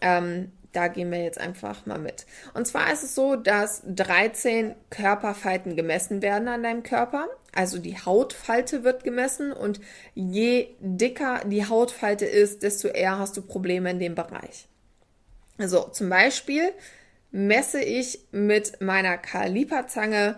Ähm, 0.00 0.52
da 0.74 0.88
gehen 0.88 1.10
wir 1.10 1.22
jetzt 1.22 1.38
einfach 1.38 1.86
mal 1.86 1.98
mit. 1.98 2.26
Und 2.52 2.66
zwar 2.66 2.92
ist 2.92 3.02
es 3.02 3.14
so, 3.14 3.36
dass 3.36 3.82
13 3.86 4.74
Körperfalten 4.90 5.76
gemessen 5.76 6.20
werden 6.20 6.48
an 6.48 6.62
deinem 6.62 6.82
Körper. 6.82 7.28
Also 7.54 7.78
die 7.78 7.96
Hautfalte 7.96 8.84
wird 8.84 9.04
gemessen 9.04 9.52
und 9.52 9.80
je 10.14 10.68
dicker 10.80 11.42
die 11.46 11.66
Hautfalte 11.66 12.26
ist, 12.26 12.62
desto 12.62 12.88
eher 12.88 13.18
hast 13.18 13.36
du 13.36 13.42
Probleme 13.42 13.90
in 13.90 14.00
dem 14.00 14.14
Bereich. 14.14 14.66
Also 15.56 15.88
zum 15.88 16.08
Beispiel 16.08 16.72
messe 17.30 17.80
ich 17.80 18.20
mit 18.32 18.80
meiner 18.80 19.18
Kaliperzange 19.18 20.36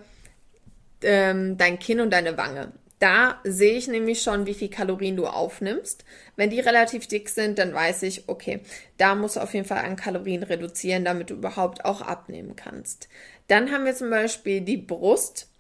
ähm, 1.03 1.57
dein 1.57 1.79
Kinn 1.79 2.01
und 2.01 2.11
deine 2.11 2.37
Wange. 2.37 2.73
Da 2.99 3.41
sehe 3.45 3.77
ich 3.77 3.89
nämlich 3.89 4.23
schon, 4.23 4.47
wie 4.47 4.55
viel 4.55 4.71
Kalorien 4.71 5.17
du 5.17 5.27
aufnimmst. 5.27 6.05
Wenn 6.35 6.49
die 6.49 6.61
relativ 6.61 7.07
dick 7.07 7.29
sind, 7.29 7.59
dann 7.59 7.75
weiß 7.75 8.03
ich, 8.05 8.29
okay, 8.29 8.61
da 8.97 9.15
musst 9.15 9.37
du 9.37 9.41
auf 9.41 9.53
jeden 9.53 9.67
Fall 9.67 9.85
an 9.85 9.97
Kalorien 9.97 10.43
reduzieren, 10.43 11.05
damit 11.05 11.29
du 11.29 11.35
überhaupt 11.35 11.85
auch 11.85 12.01
abnehmen 12.01 12.57
kannst. 12.57 13.09
Dann 13.49 13.71
haben 13.71 13.85
wir 13.85 13.95
zum 13.95 14.09
Beispiel 14.09 14.63
die 14.63 14.79
Brust. 14.79 15.51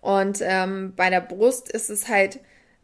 Und 0.00 0.40
ähm, 0.42 0.94
bei 0.96 1.10
der 1.10 1.20
Brust 1.20 1.70
ist 1.70 1.90
es 1.90 2.08
halt 2.08 2.40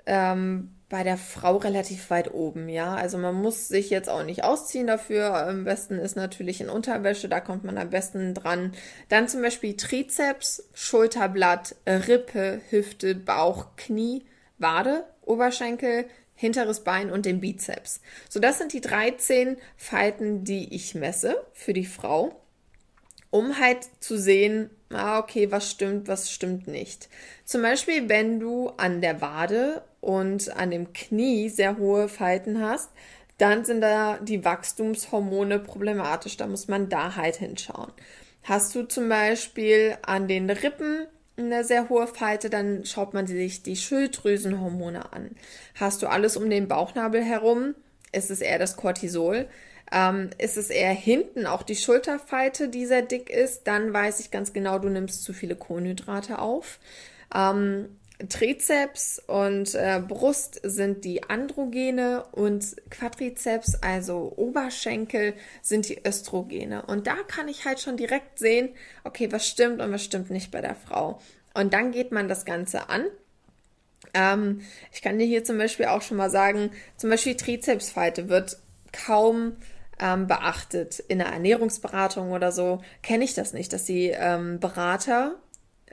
ähm, 0.06 0.75
bei 0.88 1.02
der 1.02 1.16
Frau 1.16 1.56
relativ 1.56 2.10
weit 2.10 2.32
oben, 2.32 2.68
ja. 2.68 2.94
Also 2.94 3.18
man 3.18 3.34
muss 3.34 3.66
sich 3.66 3.90
jetzt 3.90 4.08
auch 4.08 4.22
nicht 4.22 4.44
ausziehen 4.44 4.86
dafür. 4.86 5.34
Am 5.34 5.64
besten 5.64 5.98
ist 5.98 6.16
natürlich 6.16 6.60
in 6.60 6.68
Unterwäsche, 6.68 7.28
da 7.28 7.40
kommt 7.40 7.64
man 7.64 7.76
am 7.76 7.90
besten 7.90 8.34
dran. 8.34 8.72
Dann 9.08 9.28
zum 9.28 9.42
Beispiel 9.42 9.76
Trizeps, 9.76 10.68
Schulterblatt, 10.74 11.74
Rippe, 11.86 12.60
Hüfte, 12.70 13.16
Bauch, 13.16 13.76
Knie, 13.76 14.24
Wade, 14.58 15.04
Oberschenkel, 15.22 16.06
hinteres 16.36 16.84
Bein 16.84 17.10
und 17.10 17.26
den 17.26 17.40
Bizeps. 17.40 18.00
So, 18.28 18.38
das 18.38 18.58
sind 18.58 18.72
die 18.72 18.80
13 18.80 19.56
Falten, 19.76 20.44
die 20.44 20.72
ich 20.72 20.94
messe 20.94 21.44
für 21.52 21.72
die 21.72 21.86
Frau, 21.86 22.40
um 23.30 23.58
halt 23.58 23.88
zu 23.98 24.16
sehen, 24.16 24.70
ah, 24.90 25.18
okay, 25.18 25.50
was 25.50 25.68
stimmt, 25.68 26.06
was 26.06 26.30
stimmt 26.30 26.68
nicht. 26.68 27.08
Zum 27.44 27.62
Beispiel, 27.62 28.08
wenn 28.08 28.38
du 28.38 28.68
an 28.76 29.00
der 29.00 29.20
Wade 29.20 29.82
und 30.00 30.54
an 30.56 30.70
dem 30.70 30.92
Knie 30.92 31.48
sehr 31.48 31.78
hohe 31.78 32.08
Falten 32.08 32.60
hast, 32.60 32.90
dann 33.38 33.64
sind 33.64 33.80
da 33.80 34.18
die 34.18 34.44
Wachstumshormone 34.44 35.58
problematisch. 35.58 36.36
Da 36.36 36.46
muss 36.46 36.68
man 36.68 36.88
da 36.88 37.16
halt 37.16 37.36
hinschauen. 37.36 37.92
Hast 38.42 38.74
du 38.74 38.84
zum 38.84 39.08
Beispiel 39.08 39.98
an 40.02 40.28
den 40.28 40.48
Rippen 40.48 41.06
eine 41.36 41.64
sehr 41.64 41.88
hohe 41.88 42.06
Falte, 42.06 42.48
dann 42.48 42.84
schaut 42.84 43.12
man 43.12 43.26
sich 43.26 43.62
die 43.62 43.76
Schilddrüsenhormone 43.76 45.12
an. 45.12 45.30
Hast 45.74 46.02
du 46.02 46.06
alles 46.06 46.36
um 46.36 46.48
den 46.48 46.68
Bauchnabel 46.68 47.22
herum, 47.22 47.74
ist 48.12 48.30
es 48.30 48.40
eher 48.40 48.58
das 48.58 48.76
Cortisol. 48.76 49.48
Ähm, 49.92 50.30
ist 50.38 50.56
es 50.56 50.70
eher 50.70 50.92
hinten 50.92 51.46
auch 51.46 51.62
die 51.62 51.76
Schulterfalte, 51.76 52.68
die 52.68 52.86
sehr 52.86 53.02
dick 53.02 53.30
ist, 53.30 53.68
dann 53.68 53.92
weiß 53.92 54.18
ich 54.18 54.32
ganz 54.32 54.52
genau, 54.52 54.80
du 54.80 54.88
nimmst 54.88 55.22
zu 55.22 55.32
viele 55.32 55.54
Kohlenhydrate 55.54 56.40
auf. 56.40 56.80
Ähm, 57.32 57.96
Trizeps 58.28 59.22
und 59.26 59.74
äh, 59.74 60.00
Brust 60.06 60.60
sind 60.62 61.04
die 61.04 61.24
Androgene 61.24 62.24
und 62.32 62.76
Quadrizeps, 62.90 63.74
also 63.82 64.32
Oberschenkel, 64.36 65.34
sind 65.60 65.88
die 65.88 66.00
Östrogene. 66.06 66.86
Und 66.86 67.06
da 67.06 67.16
kann 67.28 67.48
ich 67.48 67.66
halt 67.66 67.80
schon 67.80 67.96
direkt 67.96 68.38
sehen, 68.38 68.70
okay, 69.04 69.30
was 69.32 69.46
stimmt 69.46 69.82
und 69.82 69.92
was 69.92 70.02
stimmt 70.02 70.30
nicht 70.30 70.50
bei 70.50 70.62
der 70.62 70.74
Frau. 70.74 71.20
Und 71.52 71.74
dann 71.74 71.92
geht 71.92 72.10
man 72.10 72.28
das 72.28 72.44
Ganze 72.44 72.88
an. 72.88 73.06
Ähm, 74.14 74.62
ich 74.92 75.02
kann 75.02 75.18
dir 75.18 75.26
hier 75.26 75.44
zum 75.44 75.58
Beispiel 75.58 75.86
auch 75.86 76.02
schon 76.02 76.16
mal 76.16 76.30
sagen, 76.30 76.70
zum 76.96 77.10
Beispiel 77.10 77.36
Trizepsfalte 77.36 78.28
wird 78.30 78.58
kaum 78.92 79.56
ähm, 79.98 80.26
beachtet. 80.26 81.00
In 81.00 81.18
der 81.18 81.28
Ernährungsberatung 81.28 82.32
oder 82.32 82.52
so 82.52 82.82
kenne 83.02 83.24
ich 83.24 83.34
das 83.34 83.52
nicht, 83.52 83.72
dass 83.72 83.84
die 83.84 84.08
ähm, 84.08 84.58
Berater 84.60 85.36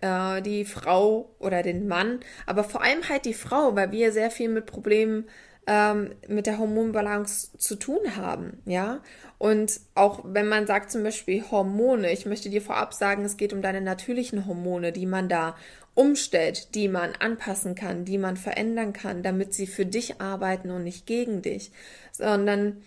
äh, 0.03 0.41
die 0.41 0.65
Frau 0.65 1.29
oder 1.39 1.63
den 1.63 1.87
Mann, 1.87 2.19
aber 2.45 2.63
vor 2.63 2.83
allem 2.83 3.07
halt 3.07 3.25
die 3.25 3.33
Frau, 3.33 3.75
weil 3.75 3.91
wir 3.91 4.11
sehr 4.11 4.29
viel 4.29 4.49
mit 4.49 4.65
Problemen 4.65 5.25
ähm, 5.65 6.13
mit 6.27 6.45
der 6.45 6.59
Hormonbalance 6.59 7.57
zu 7.57 7.75
tun 7.75 8.17
haben, 8.17 8.61
ja. 8.65 9.01
Und 9.37 9.79
auch 9.95 10.21
wenn 10.25 10.47
man 10.47 10.67
sagt 10.67 10.91
zum 10.91 11.03
Beispiel 11.03 11.43
Hormone, 11.49 12.11
ich 12.11 12.25
möchte 12.25 12.49
dir 12.49 12.61
vorab 12.61 12.93
sagen, 12.93 13.23
es 13.23 13.37
geht 13.37 13.53
um 13.53 13.61
deine 13.61 13.81
natürlichen 13.81 14.45
Hormone, 14.45 14.91
die 14.91 15.05
man 15.05 15.29
da 15.29 15.55
umstellt, 15.95 16.75
die 16.75 16.87
man 16.87 17.13
anpassen 17.15 17.75
kann, 17.75 18.03
die 18.03 18.17
man 18.17 18.35
verändern 18.35 18.93
kann, 18.93 19.23
damit 19.23 19.53
sie 19.53 19.67
für 19.67 19.85
dich 19.85 20.19
arbeiten 20.19 20.69
und 20.69 20.83
nicht 20.83 21.05
gegen 21.05 21.41
dich, 21.41 21.71
sondern 22.11 22.81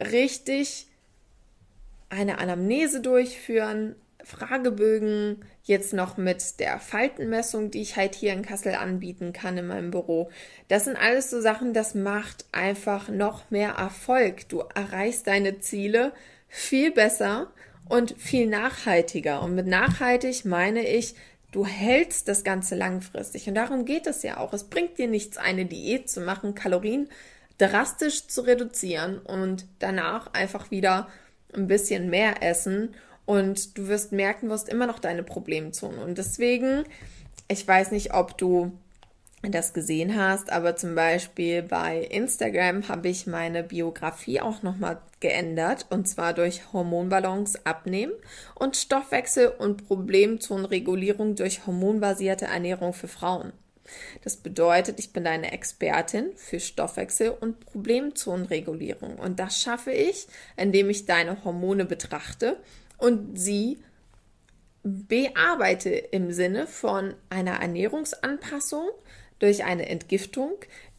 richtig 0.00 0.86
eine 2.10 2.38
Anamnese 2.38 3.00
durchführen, 3.00 3.96
Fragebögen, 4.24 5.44
jetzt 5.62 5.92
noch 5.92 6.16
mit 6.16 6.58
der 6.58 6.78
Faltenmessung, 6.78 7.70
die 7.70 7.82
ich 7.82 7.96
halt 7.96 8.14
hier 8.14 8.32
in 8.32 8.42
Kassel 8.42 8.74
anbieten 8.74 9.32
kann 9.32 9.58
in 9.58 9.66
meinem 9.66 9.90
Büro. 9.90 10.30
Das 10.68 10.84
sind 10.84 10.96
alles 10.96 11.30
so 11.30 11.40
Sachen, 11.40 11.74
das 11.74 11.94
macht 11.94 12.46
einfach 12.52 13.08
noch 13.08 13.50
mehr 13.50 13.72
Erfolg. 13.72 14.48
Du 14.48 14.60
erreichst 14.74 15.26
deine 15.26 15.60
Ziele 15.60 16.12
viel 16.48 16.90
besser 16.90 17.50
und 17.88 18.14
viel 18.18 18.46
nachhaltiger. 18.46 19.42
Und 19.42 19.54
mit 19.54 19.66
nachhaltig 19.66 20.44
meine 20.44 20.86
ich, 20.86 21.14
du 21.52 21.66
hältst 21.66 22.28
das 22.28 22.44
Ganze 22.44 22.74
langfristig. 22.74 23.46
Und 23.46 23.54
darum 23.54 23.84
geht 23.84 24.06
es 24.06 24.22
ja 24.22 24.38
auch. 24.38 24.52
Es 24.52 24.64
bringt 24.64 24.98
dir 24.98 25.08
nichts, 25.08 25.36
eine 25.36 25.66
Diät 25.66 26.08
zu 26.08 26.20
machen, 26.20 26.54
Kalorien 26.54 27.08
drastisch 27.58 28.26
zu 28.26 28.40
reduzieren 28.40 29.18
und 29.18 29.66
danach 29.78 30.32
einfach 30.32 30.70
wieder 30.70 31.08
ein 31.54 31.68
bisschen 31.68 32.10
mehr 32.10 32.42
essen 32.42 32.94
und 33.26 33.78
du 33.78 33.88
wirst 33.88 34.12
merken, 34.12 34.48
du 34.48 34.52
hast 34.52 34.68
immer 34.68 34.86
noch 34.86 34.98
deine 34.98 35.22
Problemzone. 35.22 35.98
Und 36.02 36.18
deswegen, 36.18 36.84
ich 37.48 37.66
weiß 37.66 37.90
nicht, 37.90 38.14
ob 38.14 38.36
du 38.36 38.72
das 39.42 39.74
gesehen 39.74 40.16
hast, 40.16 40.50
aber 40.50 40.76
zum 40.76 40.94
Beispiel 40.94 41.62
bei 41.62 41.98
Instagram 41.98 42.88
habe 42.88 43.08
ich 43.08 43.26
meine 43.26 43.62
Biografie 43.62 44.40
auch 44.40 44.62
nochmal 44.62 45.00
geändert 45.20 45.86
und 45.90 46.08
zwar 46.08 46.32
durch 46.32 46.72
Hormonbalance 46.72 47.60
abnehmen 47.64 48.12
und 48.54 48.76
Stoffwechsel 48.76 49.48
und 49.48 49.86
Problemzonenregulierung 49.86 51.34
durch 51.34 51.66
hormonbasierte 51.66 52.46
Ernährung 52.46 52.92
für 52.92 53.08
Frauen. 53.08 53.52
Das 54.22 54.38
bedeutet, 54.38 54.98
ich 54.98 55.12
bin 55.12 55.24
deine 55.24 55.52
Expertin 55.52 56.30
für 56.36 56.58
Stoffwechsel 56.58 57.28
und 57.28 57.60
Problemzonenregulierung 57.60 59.16
und 59.16 59.38
das 59.38 59.60
schaffe 59.60 59.92
ich, 59.92 60.26
indem 60.56 60.88
ich 60.88 61.04
deine 61.04 61.44
Hormone 61.44 61.84
betrachte 61.84 62.56
und 62.98 63.38
sie 63.38 63.78
bearbeite 64.82 65.90
im 65.90 66.32
Sinne 66.32 66.66
von 66.66 67.14
einer 67.30 67.60
Ernährungsanpassung 67.60 68.88
durch 69.38 69.64
eine 69.64 69.88
Entgiftung. 69.88 70.52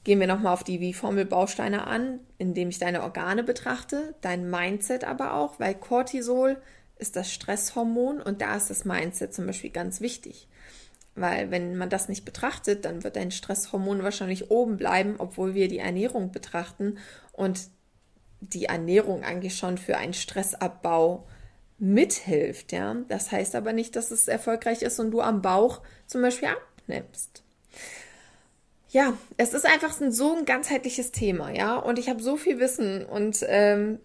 Gehen 0.04 0.20
wir 0.20 0.28
nochmal 0.28 0.54
auf 0.54 0.64
die 0.64 0.80
Wie-Formel-Bausteine 0.80 1.88
an, 1.88 2.20
indem 2.38 2.70
ich 2.70 2.80
deine 2.80 3.04
Organe 3.04 3.44
betrachte, 3.44 4.16
dein 4.22 4.50
Mindset 4.50 5.04
aber 5.04 5.34
auch, 5.34 5.60
weil 5.60 5.76
Cortisol 5.76 6.58
ist 6.98 7.16
das 7.16 7.32
Stresshormon 7.32 8.22
und 8.22 8.42
da 8.42 8.56
ist 8.56 8.70
das 8.70 8.86
Mindset 8.86 9.34
zum 9.34 9.46
Beispiel 9.48 9.72
ganz 9.72 10.02
wichtig. 10.02 10.48
Weil 11.16 11.50
wenn 11.50 11.78
man 11.78 11.90
das 11.90 12.10
nicht 12.10 12.26
betrachtet, 12.26 12.86
dann 12.86 13.04
wird 13.04 13.16
dein 13.16 13.32
Stresshormon 13.32 14.04
wahrscheinlich 14.04 14.52
oben 14.52 14.78
bleiben, 14.78 15.16
obwohl 15.18 15.54
wir 15.54 15.68
die 15.68 15.80
Ernährung 15.80 16.32
betrachten 16.32 16.98
und 17.32 17.70
die 18.42 18.66
Ernährung 18.66 19.24
eigentlich 19.24 19.58
schon 19.58 19.78
für 19.78 19.98
einen 19.98 20.14
Stressabbau 20.14 21.26
mithilft, 21.78 22.72
ja. 22.72 22.96
Das 23.08 23.32
heißt 23.32 23.56
aber 23.56 23.74
nicht, 23.74 23.96
dass 23.96 24.12
es 24.12 24.28
erfolgreich 24.28 24.82
ist 24.82 25.00
und 25.00 25.12
du 25.12 25.22
am 25.22 25.42
Bauch 25.42 25.82
zum 26.08 26.22
Beispiel 26.22 26.50
abnimmst. 26.50 27.44
Ja, 28.90 29.14
es 29.36 29.54
ist 29.54 29.66
einfach 29.66 29.94
so 29.94 30.38
ein 30.38 30.46
ganzheitliches 30.46 31.12
Thema, 31.12 31.52
ja. 31.52 31.76
Und 31.76 32.00
ich 32.00 32.10
habe 32.10 32.24
so 32.24 32.38
viel 32.38 32.60
Wissen 32.60 33.06
und 33.06 33.46
ähm, 33.48 34.00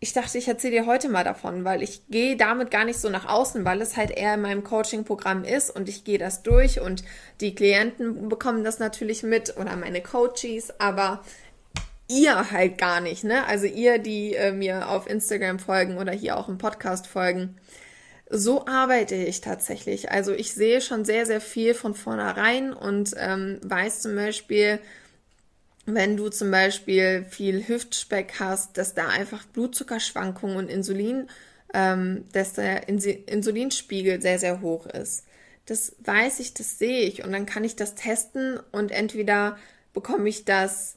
ich 0.00 0.12
dachte, 0.12 0.36
ich 0.36 0.48
erzähle 0.48 0.80
dir 0.80 0.86
heute 0.86 1.08
mal 1.08 1.24
davon, 1.24 1.64
weil 1.64 1.82
ich 1.82 2.06
gehe 2.08 2.36
damit 2.36 2.70
gar 2.70 2.84
nicht 2.84 2.98
so 2.98 3.08
nach 3.08 3.26
außen, 3.26 3.64
weil 3.64 3.80
es 3.80 3.96
halt 3.96 4.10
eher 4.10 4.34
in 4.34 4.42
meinem 4.42 4.62
Coaching-Programm 4.62 5.44
ist 5.44 5.70
und 5.70 5.88
ich 5.88 6.04
gehe 6.04 6.18
das 6.18 6.42
durch 6.42 6.80
und 6.80 7.04
die 7.40 7.54
Klienten 7.54 8.28
bekommen 8.28 8.64
das 8.64 8.78
natürlich 8.78 9.22
mit 9.22 9.56
oder 9.56 9.76
meine 9.76 10.02
Coaches, 10.02 10.78
aber 10.78 11.24
ihr 12.08 12.50
halt 12.50 12.78
gar 12.78 13.00
nicht, 13.00 13.24
ne? 13.24 13.46
Also 13.46 13.66
ihr, 13.66 13.98
die 13.98 14.34
äh, 14.34 14.52
mir 14.52 14.88
auf 14.88 15.08
Instagram 15.08 15.58
folgen 15.58 15.98
oder 15.98 16.12
hier 16.12 16.36
auch 16.36 16.48
im 16.48 16.58
Podcast 16.58 17.06
folgen. 17.06 17.56
So 18.30 18.66
arbeite 18.66 19.14
ich 19.14 19.40
tatsächlich. 19.40 20.10
Also 20.10 20.32
ich 20.32 20.52
sehe 20.54 20.80
schon 20.80 21.04
sehr, 21.04 21.26
sehr 21.26 21.40
viel 21.40 21.74
von 21.74 21.94
vornherein 21.94 22.72
und 22.72 23.14
ähm, 23.18 23.58
weiß 23.62 24.00
zum 24.02 24.16
Beispiel, 24.16 24.80
wenn 25.86 26.16
du 26.16 26.30
zum 26.30 26.50
Beispiel 26.50 27.26
viel 27.28 27.66
Hüftspeck 27.68 28.34
hast, 28.40 28.78
dass 28.78 28.94
da 28.94 29.08
einfach 29.08 29.44
Blutzuckerschwankungen 29.46 30.56
und 30.56 30.68
Insulin, 30.68 31.28
ähm, 31.74 32.24
dass 32.32 32.54
der 32.54 32.88
Insulinspiegel 32.88 34.22
sehr, 34.22 34.38
sehr 34.38 34.60
hoch 34.62 34.86
ist. 34.86 35.24
Das 35.66 35.96
weiß 36.00 36.40
ich, 36.40 36.54
das 36.54 36.78
sehe 36.78 37.02
ich 37.02 37.24
und 37.24 37.32
dann 37.32 37.46
kann 37.46 37.64
ich 37.64 37.76
das 37.76 37.94
testen 37.94 38.58
und 38.72 38.90
entweder 38.90 39.58
bekomme 39.92 40.28
ich 40.28 40.44
das 40.44 40.96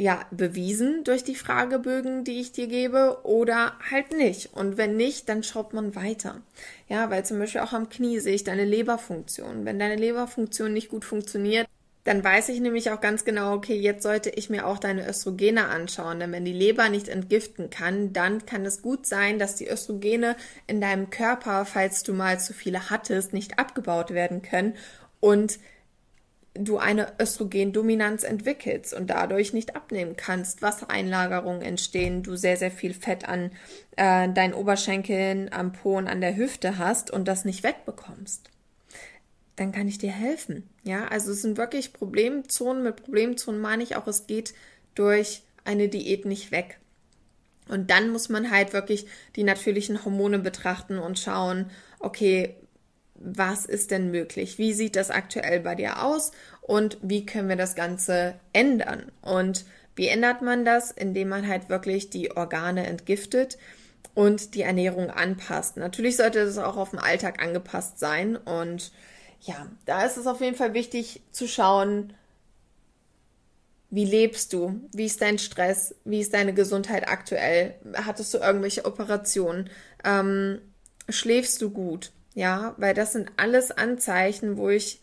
ja 0.00 0.24
bewiesen 0.30 1.04
durch 1.04 1.24
die 1.24 1.34
Fragebögen, 1.34 2.24
die 2.24 2.40
ich 2.40 2.52
dir 2.52 2.68
gebe, 2.68 3.18
oder 3.22 3.74
halt 3.90 4.16
nicht. 4.16 4.54
Und 4.54 4.78
wenn 4.78 4.96
nicht, 4.96 5.28
dann 5.28 5.42
schaut 5.42 5.74
man 5.74 5.94
weiter. 5.94 6.40
Ja, 6.88 7.10
weil 7.10 7.24
zum 7.26 7.38
Beispiel 7.38 7.60
auch 7.60 7.74
am 7.74 7.90
Knie 7.90 8.18
sehe 8.18 8.34
ich 8.34 8.44
deine 8.44 8.64
Leberfunktion. 8.64 9.66
Wenn 9.66 9.78
deine 9.78 9.96
Leberfunktion 9.96 10.72
nicht 10.72 10.88
gut 10.88 11.04
funktioniert, 11.04 11.68
dann 12.04 12.24
weiß 12.24 12.48
ich 12.48 12.60
nämlich 12.60 12.90
auch 12.90 13.02
ganz 13.02 13.26
genau, 13.26 13.52
okay, 13.52 13.76
jetzt 13.76 14.02
sollte 14.02 14.30
ich 14.30 14.48
mir 14.48 14.66
auch 14.66 14.78
deine 14.78 15.06
Östrogene 15.06 15.68
anschauen, 15.68 16.18
denn 16.18 16.32
wenn 16.32 16.46
die 16.46 16.54
Leber 16.54 16.88
nicht 16.88 17.08
entgiften 17.08 17.68
kann, 17.68 18.14
dann 18.14 18.46
kann 18.46 18.64
es 18.64 18.80
gut 18.80 19.04
sein, 19.04 19.38
dass 19.38 19.56
die 19.56 19.68
Östrogene 19.68 20.34
in 20.66 20.80
deinem 20.80 21.10
Körper, 21.10 21.66
falls 21.66 22.02
du 22.02 22.14
mal 22.14 22.40
zu 22.40 22.54
viele 22.54 22.88
hattest, 22.88 23.34
nicht 23.34 23.58
abgebaut 23.58 24.12
werden 24.12 24.40
können 24.40 24.76
und 25.20 25.58
du 26.54 26.78
eine 26.78 27.12
Östrogendominanz 27.20 28.24
entwickelst 28.24 28.92
und 28.92 29.08
dadurch 29.08 29.52
nicht 29.52 29.76
abnehmen 29.76 30.16
kannst, 30.16 30.62
Wassereinlagerungen 30.62 31.62
entstehen, 31.62 32.22
du 32.22 32.36
sehr, 32.36 32.56
sehr 32.56 32.70
viel 32.70 32.92
Fett 32.92 33.28
an 33.28 33.52
äh, 33.96 34.28
deinen 34.28 34.54
Oberschenkeln, 34.54 35.52
am 35.52 35.72
Po 35.72 35.96
und 35.96 36.08
an 36.08 36.20
der 36.20 36.36
Hüfte 36.36 36.78
hast 36.78 37.10
und 37.10 37.28
das 37.28 37.44
nicht 37.44 37.62
wegbekommst. 37.62 38.50
Dann 39.56 39.72
kann 39.72 39.88
ich 39.88 39.98
dir 39.98 40.10
helfen. 40.10 40.68
Ja, 40.84 41.06
also 41.08 41.32
es 41.32 41.42
sind 41.42 41.56
wirklich 41.56 41.92
Problemzonen. 41.92 42.82
Mit 42.82 42.96
Problemzonen 42.96 43.60
meine 43.60 43.82
ich 43.82 43.94
auch, 43.94 44.06
es 44.06 44.26
geht 44.26 44.54
durch 44.94 45.42
eine 45.64 45.88
Diät 45.88 46.24
nicht 46.24 46.50
weg. 46.50 46.78
Und 47.68 47.90
dann 47.90 48.10
muss 48.10 48.28
man 48.28 48.50
halt 48.50 48.72
wirklich 48.72 49.06
die 49.36 49.44
natürlichen 49.44 50.04
Hormone 50.04 50.40
betrachten 50.40 50.98
und 50.98 51.18
schauen, 51.18 51.70
okay, 52.00 52.56
was 53.20 53.66
ist 53.66 53.90
denn 53.90 54.10
möglich? 54.10 54.58
Wie 54.58 54.72
sieht 54.72 54.96
das 54.96 55.10
aktuell 55.10 55.60
bei 55.60 55.74
dir 55.74 56.02
aus? 56.02 56.32
Und 56.62 56.98
wie 57.02 57.26
können 57.26 57.48
wir 57.48 57.56
das 57.56 57.74
Ganze 57.74 58.34
ändern? 58.52 59.12
Und 59.20 59.66
wie 59.94 60.08
ändert 60.08 60.40
man 60.42 60.64
das? 60.64 60.90
Indem 60.90 61.28
man 61.28 61.46
halt 61.46 61.68
wirklich 61.68 62.10
die 62.10 62.34
Organe 62.34 62.86
entgiftet 62.86 63.58
und 64.14 64.54
die 64.54 64.62
Ernährung 64.62 65.10
anpasst. 65.10 65.76
Natürlich 65.76 66.16
sollte 66.16 66.44
das 66.44 66.58
auch 66.58 66.76
auf 66.76 66.90
den 66.90 66.98
Alltag 66.98 67.42
angepasst 67.42 67.98
sein. 67.98 68.36
Und 68.36 68.90
ja, 69.42 69.66
da 69.84 70.04
ist 70.04 70.16
es 70.16 70.26
auf 70.26 70.40
jeden 70.40 70.56
Fall 70.56 70.74
wichtig 70.74 71.22
zu 71.30 71.46
schauen, 71.46 72.14
wie 73.90 74.04
lebst 74.04 74.52
du? 74.52 74.80
Wie 74.92 75.06
ist 75.06 75.20
dein 75.20 75.38
Stress? 75.38 75.96
Wie 76.04 76.20
ist 76.20 76.32
deine 76.32 76.54
Gesundheit 76.54 77.08
aktuell? 77.08 77.74
Hattest 77.94 78.32
du 78.32 78.38
irgendwelche 78.38 78.84
Operationen? 78.84 79.68
Ähm, 80.04 80.60
schläfst 81.08 81.60
du 81.60 81.70
gut? 81.70 82.12
Ja, 82.34 82.74
weil 82.78 82.94
das 82.94 83.12
sind 83.12 83.30
alles 83.36 83.70
Anzeichen, 83.72 84.56
wo 84.56 84.68
ich 84.70 85.00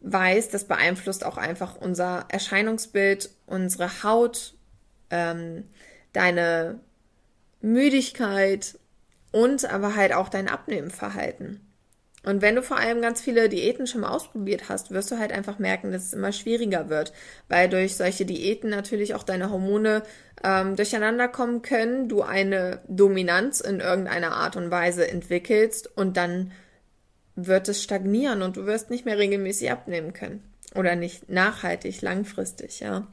weiß, 0.00 0.50
das 0.50 0.66
beeinflusst 0.66 1.24
auch 1.24 1.38
einfach 1.38 1.76
unser 1.76 2.26
Erscheinungsbild, 2.28 3.30
unsere 3.46 4.02
Haut, 4.02 4.54
ähm, 5.10 5.64
deine 6.12 6.80
Müdigkeit 7.62 8.78
und 9.32 9.66
aber 9.66 9.96
halt 9.96 10.14
auch 10.14 10.28
dein 10.30 10.48
Abnehmenverhalten. 10.48 11.65
Und 12.26 12.42
wenn 12.42 12.56
du 12.56 12.62
vor 12.62 12.76
allem 12.76 13.00
ganz 13.00 13.20
viele 13.20 13.48
Diäten 13.48 13.86
schon 13.86 14.00
mal 14.00 14.10
ausprobiert 14.10 14.68
hast, 14.68 14.90
wirst 14.90 15.12
du 15.12 15.18
halt 15.18 15.30
einfach 15.30 15.60
merken, 15.60 15.92
dass 15.92 16.06
es 16.06 16.12
immer 16.12 16.32
schwieriger 16.32 16.88
wird, 16.88 17.12
weil 17.48 17.68
durch 17.68 17.94
solche 17.94 18.26
Diäten 18.26 18.68
natürlich 18.68 19.14
auch 19.14 19.22
deine 19.22 19.52
Hormone 19.52 20.02
ähm, 20.42 20.74
durcheinander 20.74 21.28
kommen 21.28 21.62
können, 21.62 22.08
du 22.08 22.22
eine 22.22 22.80
Dominanz 22.88 23.60
in 23.60 23.78
irgendeiner 23.78 24.32
Art 24.32 24.56
und 24.56 24.72
Weise 24.72 25.08
entwickelst 25.08 25.96
und 25.96 26.16
dann 26.16 26.50
wird 27.36 27.68
es 27.68 27.84
stagnieren 27.84 28.42
und 28.42 28.56
du 28.56 28.66
wirst 28.66 28.90
nicht 28.90 29.04
mehr 29.04 29.18
regelmäßig 29.18 29.70
abnehmen 29.70 30.12
können. 30.12 30.42
Oder 30.74 30.96
nicht 30.96 31.28
nachhaltig, 31.30 32.02
langfristig, 32.02 32.80
ja. 32.80 33.06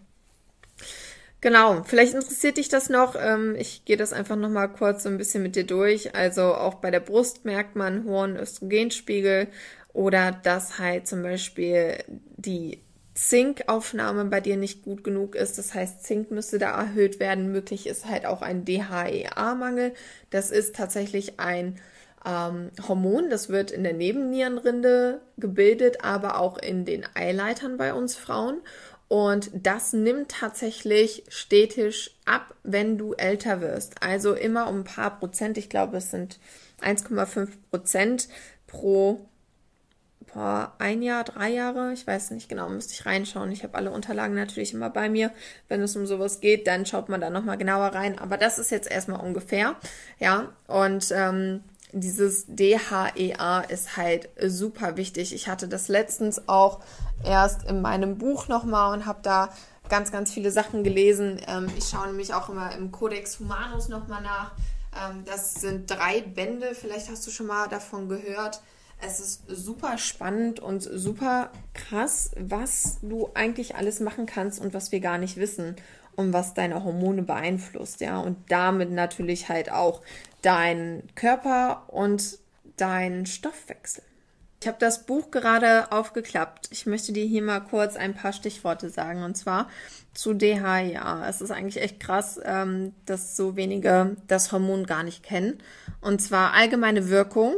Genau, 1.44 1.84
vielleicht 1.84 2.14
interessiert 2.14 2.56
dich 2.56 2.70
das 2.70 2.88
noch. 2.88 3.18
Ähm, 3.20 3.58
ich 3.58 3.84
gehe 3.84 3.98
das 3.98 4.14
einfach 4.14 4.38
nochmal 4.38 4.72
kurz 4.72 5.04
so 5.04 5.10
ein 5.10 5.18
bisschen 5.18 5.44
mit 5.44 5.58
dir 5.58 5.66
durch. 5.66 6.16
Also 6.16 6.56
auch 6.56 6.76
bei 6.76 6.90
der 6.90 7.02
Brust 7.02 7.44
merkt 7.44 7.76
man 7.76 8.06
hohen 8.06 8.38
Östrogenspiegel 8.38 9.48
oder 9.92 10.32
dass 10.32 10.80
halt 10.80 11.06
zum 11.06 11.22
Beispiel 11.22 11.98
die 12.38 12.80
Zinkaufnahme 13.16 14.24
bei 14.24 14.40
dir 14.40 14.56
nicht 14.56 14.84
gut 14.84 15.04
genug 15.04 15.36
ist. 15.36 15.58
Das 15.58 15.74
heißt, 15.74 16.06
Zink 16.06 16.32
müsste 16.32 16.60
da 16.60 16.80
erhöht 16.80 17.20
werden. 17.20 17.52
Möglich 17.52 17.88
ist 17.88 18.06
halt 18.08 18.26
auch 18.26 18.42
ein 18.42 18.64
DHEA-Mangel. 18.64 19.92
Das 20.30 20.50
ist 20.50 20.78
tatsächlich 20.78 21.42
ein 21.42 21.78
ähm, 22.26 22.72
Hormon, 22.88 23.30
das 23.30 23.50
wird 23.50 23.72
in 23.72 23.84
der 23.84 23.94
Nebennierenrinde 23.94 25.22
gebildet, 25.38 26.04
aber 26.04 26.40
auch 26.40 26.58
in 26.58 26.86
den 26.86 27.06
Eileitern 27.16 27.78
bei 27.78 27.94
uns 27.94 28.16
Frauen. 28.16 28.62
Und 29.14 29.52
das 29.54 29.94
nimmt 29.94 30.32
tatsächlich 30.32 31.24
stetig 31.28 32.18
ab, 32.26 32.56
wenn 32.64 32.98
du 32.98 33.14
älter 33.14 33.62
wirst. 33.62 34.02
Also 34.02 34.34
immer 34.34 34.68
um 34.68 34.80
ein 34.80 34.84
paar 34.86 35.20
Prozent. 35.20 35.60
Ich 35.60 35.70
glaube, 35.70 35.98
es 35.98 36.10
sind 36.10 36.40
1,5 36.82 37.48
Prozent 37.70 38.28
pro 38.66 39.24
boah, 40.34 40.74
ein 40.80 41.04
Jahr, 41.04 41.26
drei 41.26 41.50
Jahre. 41.50 41.94
Ich 41.94 42.08
weiß 42.08 42.32
nicht 42.32 42.50
genau, 42.50 42.68
müsste 42.70 42.94
ich 42.94 43.06
reinschauen. 43.06 43.52
Ich 43.52 43.62
habe 43.62 43.76
alle 43.76 43.92
Unterlagen 43.92 44.34
natürlich 44.34 44.74
immer 44.74 44.90
bei 44.90 45.10
mir. 45.10 45.30
Wenn 45.68 45.84
es 45.84 45.96
um 45.96 46.08
sowas 46.08 46.40
geht, 46.40 46.66
dann 46.66 46.88
schaut 46.88 47.08
man 47.08 47.22
da 47.22 47.30
nochmal 47.30 47.60
genauer 47.60 47.90
rein. 47.90 48.18
Aber 48.18 48.38
das 48.38 48.58
ist 48.58 48.72
jetzt 48.72 48.90
erstmal 48.90 49.20
ungefähr. 49.20 49.76
Ja, 50.18 50.54
und 50.66 51.12
ähm, 51.12 51.62
dieses 51.92 52.48
DHEA 52.48 53.60
ist 53.70 53.96
halt 53.96 54.30
super 54.44 54.98
wichtig. 54.98 55.36
Ich 55.36 55.48
hatte 55.48 55.68
das 55.68 55.88
letztens 55.88 56.48
auch 56.50 56.84
erst 57.24 57.64
in 57.64 57.82
meinem 57.82 58.18
Buch 58.18 58.48
nochmal 58.48 58.94
und 58.94 59.06
habe 59.06 59.20
da 59.22 59.50
ganz, 59.90 60.12
ganz 60.12 60.32
viele 60.32 60.52
Sachen 60.52 60.84
gelesen. 60.84 61.40
Ähm, 61.48 61.68
ich 61.78 61.86
schaue 61.86 62.08
nämlich 62.08 62.34
auch 62.34 62.50
immer 62.50 62.76
im 62.76 62.92
Codex 62.92 63.40
Humanus 63.40 63.90
nochmal 63.90 64.22
nach. 64.22 64.52
Ähm, 64.96 65.24
das 65.26 65.56
sind 65.56 65.90
drei 65.90 66.22
Bände, 66.22 66.74
vielleicht 66.74 67.10
hast 67.10 67.26
du 67.28 67.32
schon 67.32 67.48
mal 67.48 67.68
davon 67.68 68.10
gehört. 68.10 68.62
Es 69.06 69.20
ist 69.20 69.44
super 69.48 69.98
spannend 69.98 70.60
und 70.62 70.82
super 70.82 71.50
krass, 71.74 72.32
was 72.40 73.00
du 73.02 73.30
eigentlich 73.34 73.76
alles 73.76 74.00
machen 74.00 74.26
kannst 74.26 74.62
und 74.62 74.74
was 74.74 74.94
wir 74.94 75.02
gar 75.02 75.18
nicht 75.18 75.36
wissen 75.36 75.76
und 76.16 76.32
was 76.32 76.54
deine 76.54 76.84
Hormone 76.84 77.24
beeinflusst, 77.24 78.00
ja, 78.00 78.20
und 78.20 78.38
damit 78.50 78.92
natürlich 78.92 79.50
halt 79.50 79.72
auch 79.72 80.02
deinen 80.42 81.04
Körper 81.16 81.84
und 81.88 82.40
deinen 82.78 83.26
Stoffwechsel. 83.26 84.04
Ich 84.64 84.68
habe 84.70 84.78
das 84.80 85.06
Buch 85.06 85.30
gerade 85.30 85.92
aufgeklappt. 85.92 86.70
Ich 86.72 86.86
möchte 86.86 87.12
dir 87.12 87.26
hier 87.26 87.42
mal 87.42 87.60
kurz 87.60 87.98
ein 87.98 88.14
paar 88.14 88.32
Stichworte 88.32 88.90
sagen 88.90 89.22
und 89.22 89.36
zwar 89.36 89.70
zu 90.14 90.34
DHEA. 90.34 91.28
Es 91.28 91.42
ist 91.42 91.52
eigentlich 91.52 91.84
echt 91.84 92.00
krass, 92.00 92.40
ähm, 92.46 92.94
dass 93.06 93.36
so 93.36 93.58
wenige 93.58 94.16
das 94.30 94.54
Hormon 94.54 94.86
gar 94.86 95.04
nicht 95.04 95.22
kennen. 95.22 95.58
Und 96.00 96.22
zwar 96.22 96.54
allgemeine 96.54 97.10
Wirkung. 97.10 97.56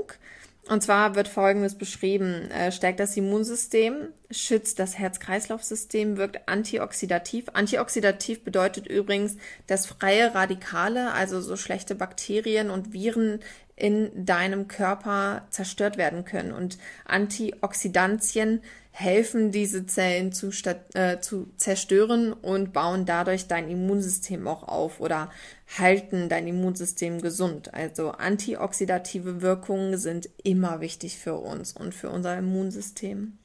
Und 0.68 0.82
zwar 0.82 1.14
wird 1.14 1.28
Folgendes 1.28 1.76
beschrieben. 1.76 2.50
Äh, 2.50 2.72
stärkt 2.72 3.00
das 3.00 3.16
Immunsystem, 3.16 4.08
schützt 4.32 4.80
das 4.80 4.98
Herz-Kreislauf-System, 4.98 6.18
wirkt 6.18 6.48
antioxidativ. 6.48 7.50
Antioxidativ 7.54 8.44
bedeutet 8.44 8.88
übrigens, 8.88 9.38
dass 9.68 9.86
freie 9.86 10.34
Radikale, 10.34 11.12
also 11.12 11.40
so 11.40 11.56
schlechte 11.56 11.94
Bakterien 11.94 12.72
und 12.72 12.94
Viren 12.94 13.42
in 13.76 14.26
deinem 14.26 14.68
Körper 14.68 15.46
zerstört 15.50 15.98
werden 15.98 16.24
können. 16.24 16.54
Und 16.54 16.78
Antioxidantien 17.06 18.62
helfen, 18.92 19.52
diese 19.52 19.86
Zellen 19.86 20.32
zu, 20.32 20.52
äh, 20.94 21.20
zu 21.20 21.48
zerstören 21.58 22.32
und 22.32 22.72
bauen 22.72 23.06
dadurch 23.06 23.48
dein 23.48 23.68
Immunsystem 23.68 24.48
auch 24.48 24.64
auf 24.64 25.02
oder 25.02 25.30
halten 25.78 26.30
dein 26.30 26.48
Immunsystem 26.48 27.20
gesund. 27.20 27.74
Also 27.74 28.12
antioxidative 28.12 29.42
Wirkungen 29.42 29.98
sind 29.98 30.30
immer 30.44 30.80
wichtig 30.80 31.18
für 31.18 31.36
uns 31.36 31.74
und 31.74 31.94
für 31.94 32.10
unser 32.10 32.38
Immunsystem 32.38 33.38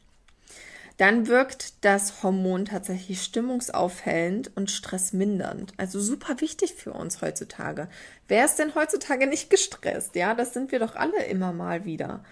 dann 1.00 1.28
wirkt 1.28 1.82
das 1.86 2.22
Hormon 2.22 2.66
tatsächlich 2.66 3.22
stimmungsaufhellend 3.22 4.54
und 4.54 4.70
stressmindernd. 4.70 5.72
Also 5.78 5.98
super 5.98 6.42
wichtig 6.42 6.74
für 6.74 6.92
uns 6.92 7.22
heutzutage. 7.22 7.88
Wer 8.28 8.44
ist 8.44 8.56
denn 8.56 8.74
heutzutage 8.74 9.26
nicht 9.26 9.48
gestresst? 9.48 10.14
Ja, 10.14 10.34
das 10.34 10.52
sind 10.52 10.72
wir 10.72 10.78
doch 10.78 10.96
alle 10.96 11.24
immer 11.24 11.54
mal 11.54 11.86
wieder. 11.86 12.22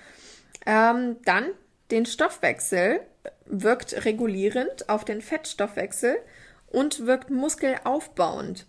Ähm, 0.66 1.16
dann 1.24 1.46
den 1.90 2.04
Stoffwechsel 2.04 3.00
wirkt 3.46 4.04
regulierend 4.04 4.90
auf 4.90 5.07
den 5.07 5.22
Fettstoffwechsel 5.22 6.18
und 6.66 7.07
wirkt 7.07 7.31
muskelaufbauend 7.31 8.66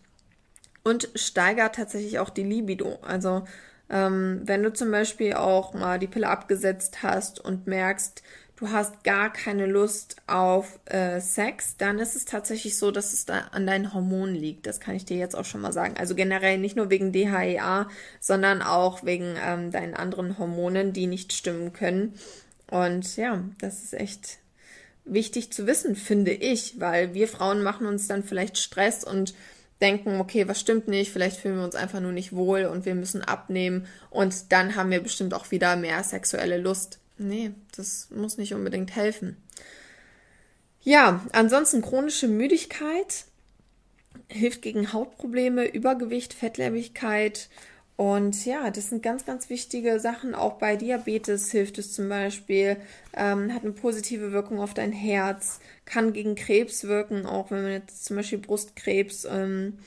und 0.85 1.09
steigert 1.15 1.75
tatsächlich 1.75 2.19
auch 2.19 2.29
die 2.29 2.43
Libido. 2.43 2.99
Also 3.01 3.43
ähm, 3.89 4.43
wenn 4.45 4.63
du 4.63 4.71
zum 4.71 4.91
Beispiel 4.91 5.33
auch 5.33 5.73
mal 5.73 5.99
die 5.99 6.07
Pille 6.07 6.29
abgesetzt 6.29 7.03
hast 7.03 7.43
und 7.43 7.67
merkst, 7.67 8.23
du 8.59 8.69
hast 8.69 9.05
gar 9.05 9.31
keine 9.31 9.65
Lust 9.65 10.17
auf 10.27 10.79
äh, 10.85 11.21
Sex, 11.21 11.77
dann 11.77 11.97
ist 11.97 12.15
es 12.15 12.25
tatsächlich 12.25 12.77
so, 12.77 12.91
dass 12.91 13.13
es 13.13 13.25
da 13.25 13.47
an 13.51 13.65
deinen 13.65 13.93
Hormonen 13.93 14.35
liegt. 14.35 14.67
Das 14.67 14.81
kann 14.81 14.95
ich 14.95 15.05
dir 15.05 15.17
jetzt 15.17 15.35
auch 15.35 15.45
schon 15.45 15.61
mal 15.61 15.71
sagen. 15.71 15.95
Also 15.97 16.13
generell 16.13 16.57
nicht 16.57 16.75
nur 16.75 16.89
wegen 16.89 17.13
DHEA, 17.13 17.87
sondern 18.19 18.61
auch 18.61 19.05
wegen 19.05 19.35
ähm, 19.41 19.71
deinen 19.71 19.93
anderen 19.93 20.37
Hormonen, 20.37 20.91
die 20.91 21.07
nicht 21.07 21.31
stimmen 21.31 21.71
können. 21.71 22.15
Und 22.69 23.15
ja, 23.15 23.43
das 23.59 23.81
ist 23.81 23.93
echt 23.93 24.39
wichtig 25.05 25.53
zu 25.53 25.65
wissen, 25.65 25.95
finde 25.95 26.31
ich, 26.31 26.81
weil 26.81 27.13
wir 27.13 27.29
Frauen 27.29 27.63
machen 27.63 27.87
uns 27.87 28.07
dann 28.07 28.23
vielleicht 28.23 28.57
Stress 28.57 29.05
und 29.05 29.33
denken, 29.81 30.19
okay, 30.19 30.49
was 30.49 30.59
stimmt 30.59 30.89
nicht, 30.89 31.13
vielleicht 31.13 31.37
fühlen 31.37 31.55
wir 31.55 31.63
uns 31.63 31.75
einfach 31.75 32.01
nur 32.01 32.11
nicht 32.11 32.35
wohl 32.35 32.65
und 32.65 32.85
wir 32.85 32.93
müssen 32.93 33.23
abnehmen 33.23 33.87
und 34.09 34.51
dann 34.51 34.75
haben 34.75 34.91
wir 34.91 35.01
bestimmt 35.01 35.33
auch 35.33 35.49
wieder 35.51 35.77
mehr 35.77 36.03
sexuelle 36.03 36.57
Lust. 36.57 36.99
Nee, 37.19 37.51
das 37.75 38.07
muss 38.11 38.37
nicht 38.37 38.53
unbedingt 38.53 38.95
helfen. 38.95 39.37
Ja, 40.81 41.25
ansonsten 41.33 41.81
chronische 41.81 42.29
Müdigkeit 42.29 43.25
hilft 44.29 44.61
gegen 44.61 44.93
Hautprobleme, 44.93 45.67
Übergewicht, 45.67 46.33
Fettleibigkeit. 46.33 47.49
Und 47.97 48.45
ja, 48.45 48.71
das 48.71 48.87
sind 48.89 49.03
ganz, 49.03 49.25
ganz 49.25 49.49
wichtige 49.49 49.99
Sachen. 49.99 50.33
Auch 50.33 50.53
bei 50.53 50.77
Diabetes 50.77 51.51
hilft 51.51 51.77
es 51.77 51.91
zum 51.91 52.07
Beispiel, 52.07 52.77
ähm, 53.13 53.53
hat 53.53 53.63
eine 53.63 53.73
positive 53.73 54.31
Wirkung 54.31 54.61
auf 54.61 54.73
dein 54.73 54.93
Herz, 54.93 55.59
kann 55.83 56.13
gegen 56.13 56.35
Krebs 56.35 56.85
wirken, 56.85 57.25
auch 57.25 57.51
wenn 57.51 57.63
man 57.63 57.71
jetzt 57.73 58.05
zum 58.05 58.15
Beispiel 58.15 58.37
Brustkrebs, 58.37 59.25
ähm, 59.25 59.79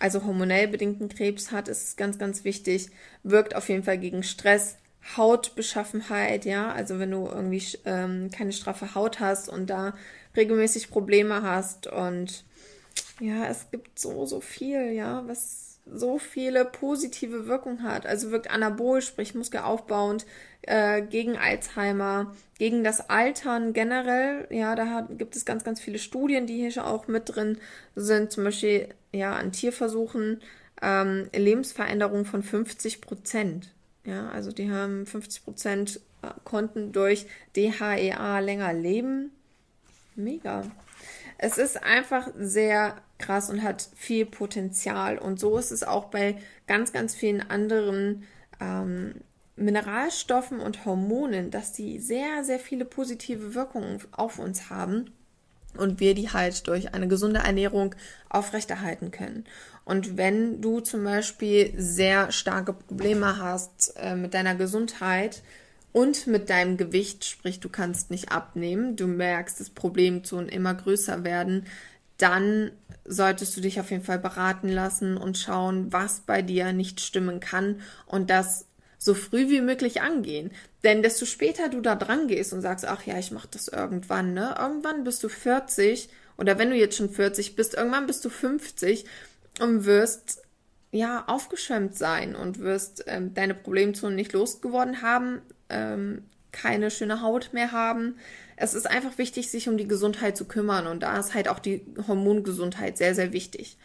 also 0.00 0.24
hormonell 0.24 0.66
bedingten 0.66 1.08
Krebs 1.08 1.52
hat, 1.52 1.68
ist 1.68 1.86
es 1.86 1.96
ganz, 1.96 2.18
ganz 2.18 2.42
wichtig. 2.42 2.88
Wirkt 3.22 3.54
auf 3.54 3.68
jeden 3.68 3.84
Fall 3.84 3.98
gegen 3.98 4.24
Stress, 4.24 4.76
Hautbeschaffenheit, 5.16 6.44
ja, 6.44 6.72
also 6.72 6.98
wenn 6.98 7.10
du 7.10 7.26
irgendwie 7.26 7.62
ähm, 7.84 8.30
keine 8.30 8.52
straffe 8.52 8.94
Haut 8.94 9.20
hast 9.20 9.48
und 9.48 9.68
da 9.68 9.94
regelmäßig 10.36 10.90
Probleme 10.90 11.42
hast 11.42 11.86
und 11.86 12.44
ja, 13.20 13.46
es 13.46 13.70
gibt 13.70 13.98
so, 13.98 14.26
so 14.26 14.40
viel, 14.40 14.92
ja, 14.92 15.22
was 15.26 15.70
so 15.92 16.18
viele 16.18 16.64
positive 16.64 17.46
Wirkungen 17.46 17.82
hat. 17.82 18.06
Also 18.06 18.30
wirkt 18.30 18.50
anabol, 18.50 19.02
sprich 19.02 19.34
muskelaufbauend, 19.34 20.26
äh, 20.62 21.02
gegen 21.02 21.36
Alzheimer, 21.36 22.34
gegen 22.58 22.84
das 22.84 23.10
Altern 23.10 23.72
generell. 23.72 24.46
Ja, 24.50 24.74
da 24.74 24.86
hat, 24.86 25.18
gibt 25.18 25.36
es 25.36 25.44
ganz, 25.44 25.64
ganz 25.64 25.80
viele 25.80 25.98
Studien, 25.98 26.46
die 26.46 26.56
hier 26.56 26.70
schon 26.70 26.84
auch 26.84 27.08
mit 27.08 27.34
drin 27.34 27.58
sind. 27.96 28.30
Zum 28.32 28.44
Beispiel, 28.44 28.88
ja, 29.12 29.34
an 29.34 29.52
Tierversuchen, 29.52 30.40
ähm, 30.82 31.28
Lebensveränderung 31.34 32.24
von 32.24 32.42
50 32.42 33.00
Prozent. 33.00 33.70
Ja, 34.04 34.28
also 34.30 34.52
die 34.52 34.70
haben 34.70 35.06
50 35.06 35.44
Prozent 35.44 36.00
äh, 36.22 36.28
konnten 36.44 36.92
durch 36.92 37.26
DHEA 37.56 38.38
länger 38.40 38.72
leben. 38.72 39.30
Mega. 40.16 40.64
Es 41.38 41.58
ist 41.58 41.82
einfach 41.82 42.28
sehr 42.36 42.96
krass 43.18 43.50
und 43.50 43.62
hat 43.62 43.88
viel 43.94 44.26
Potenzial. 44.26 45.18
Und 45.18 45.40
so 45.40 45.56
ist 45.56 45.70
es 45.70 45.82
auch 45.82 46.06
bei 46.06 46.36
ganz, 46.66 46.92
ganz 46.92 47.14
vielen 47.14 47.40
anderen 47.40 48.24
ähm, 48.60 49.14
Mineralstoffen 49.56 50.60
und 50.60 50.84
Hormonen, 50.84 51.50
dass 51.50 51.72
die 51.72 51.98
sehr, 51.98 52.44
sehr 52.44 52.58
viele 52.58 52.84
positive 52.84 53.54
Wirkungen 53.54 54.02
auf 54.12 54.38
uns 54.38 54.70
haben 54.70 55.12
und 55.76 56.00
wir 56.00 56.14
die 56.14 56.30
halt 56.30 56.66
durch 56.66 56.94
eine 56.94 57.08
gesunde 57.08 57.40
Ernährung 57.40 57.94
aufrechterhalten 58.28 59.10
können. 59.10 59.44
Und 59.90 60.16
wenn 60.16 60.60
du 60.60 60.78
zum 60.78 61.02
Beispiel 61.02 61.72
sehr 61.76 62.30
starke 62.30 62.72
Probleme 62.72 63.38
hast 63.38 63.94
äh, 63.96 64.14
mit 64.14 64.34
deiner 64.34 64.54
Gesundheit 64.54 65.42
und 65.90 66.28
mit 66.28 66.48
deinem 66.48 66.76
Gewicht, 66.76 67.24
sprich 67.24 67.58
du 67.58 67.68
kannst 67.68 68.08
nicht 68.08 68.30
abnehmen, 68.30 68.94
du 68.94 69.08
merkst, 69.08 69.58
dass 69.58 69.70
Problemzonen 69.70 70.48
immer 70.48 70.74
größer 70.74 71.24
werden, 71.24 71.66
dann 72.18 72.70
solltest 73.04 73.56
du 73.56 73.60
dich 73.60 73.80
auf 73.80 73.90
jeden 73.90 74.04
Fall 74.04 74.20
beraten 74.20 74.68
lassen 74.68 75.16
und 75.16 75.38
schauen, 75.38 75.92
was 75.92 76.20
bei 76.20 76.40
dir 76.40 76.72
nicht 76.72 77.00
stimmen 77.00 77.40
kann 77.40 77.80
und 78.06 78.30
das 78.30 78.66
so 78.96 79.12
früh 79.12 79.48
wie 79.48 79.60
möglich 79.60 80.02
angehen. 80.02 80.52
Denn 80.84 81.02
desto 81.02 81.26
später 81.26 81.68
du 81.68 81.80
da 81.80 81.96
dran 81.96 82.28
gehst 82.28 82.52
und 82.52 82.60
sagst, 82.60 82.86
ach 82.86 83.06
ja, 83.06 83.18
ich 83.18 83.32
mach 83.32 83.46
das 83.46 83.66
irgendwann, 83.66 84.34
ne? 84.34 84.54
Irgendwann 84.56 85.02
bist 85.02 85.24
du 85.24 85.28
40 85.28 86.10
oder 86.38 86.60
wenn 86.60 86.70
du 86.70 86.76
jetzt 86.76 86.96
schon 86.96 87.10
40 87.10 87.56
bist, 87.56 87.74
irgendwann 87.74 88.06
bist 88.06 88.24
du 88.24 88.30
50 88.30 89.04
und 89.60 89.84
wirst 89.84 90.42
ja 90.92 91.24
aufgeschwemmt 91.26 91.96
sein 91.96 92.34
und 92.34 92.58
wirst 92.58 93.04
ähm, 93.06 93.34
deine 93.34 93.54
Problemzonen 93.54 94.16
nicht 94.16 94.32
losgeworden 94.32 95.02
haben, 95.02 95.42
ähm, 95.68 96.24
keine 96.52 96.90
schöne 96.90 97.22
Haut 97.22 97.50
mehr 97.52 97.72
haben. 97.72 98.16
Es 98.56 98.74
ist 98.74 98.90
einfach 98.90 99.16
wichtig, 99.18 99.50
sich 99.50 99.68
um 99.68 99.78
die 99.78 99.86
Gesundheit 99.86 100.36
zu 100.36 100.46
kümmern 100.46 100.86
und 100.86 101.02
da 101.02 101.18
ist 101.18 101.34
halt 101.34 101.48
auch 101.48 101.60
die 101.60 101.86
Hormongesundheit 102.06 102.98
sehr, 102.98 103.14
sehr 103.14 103.32
wichtig. 103.32 103.78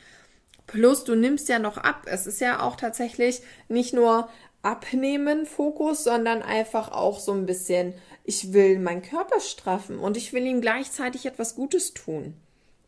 Plus, 0.68 1.04
du 1.04 1.16
nimmst 1.16 1.48
ja 1.48 1.60
noch 1.60 1.78
ab. 1.78 2.06
Es 2.08 2.26
ist 2.26 2.42
ja 2.42 2.62
auch 2.62 2.76
tatsächlich 2.76 3.42
nicht 3.70 3.94
nur 3.94 4.30
Abnehmen 4.64 5.46
Fokus, 5.46 6.04
sondern 6.04 6.42
einfach 6.42 6.92
auch 6.92 7.20
so 7.20 7.34
ein 7.34 7.46
bisschen, 7.46 7.94
ich 8.24 8.52
will 8.52 8.80
meinen 8.80 9.04
Körper 9.04 9.40
straffen 9.40 10.00
und 10.00 10.18
ich 10.18 10.34
will 10.34 10.44
ihm 10.44 10.60
gleichzeitig 10.60 11.28
etwas 11.28 11.54
Gutes 11.54 11.94
tun. 11.94 12.34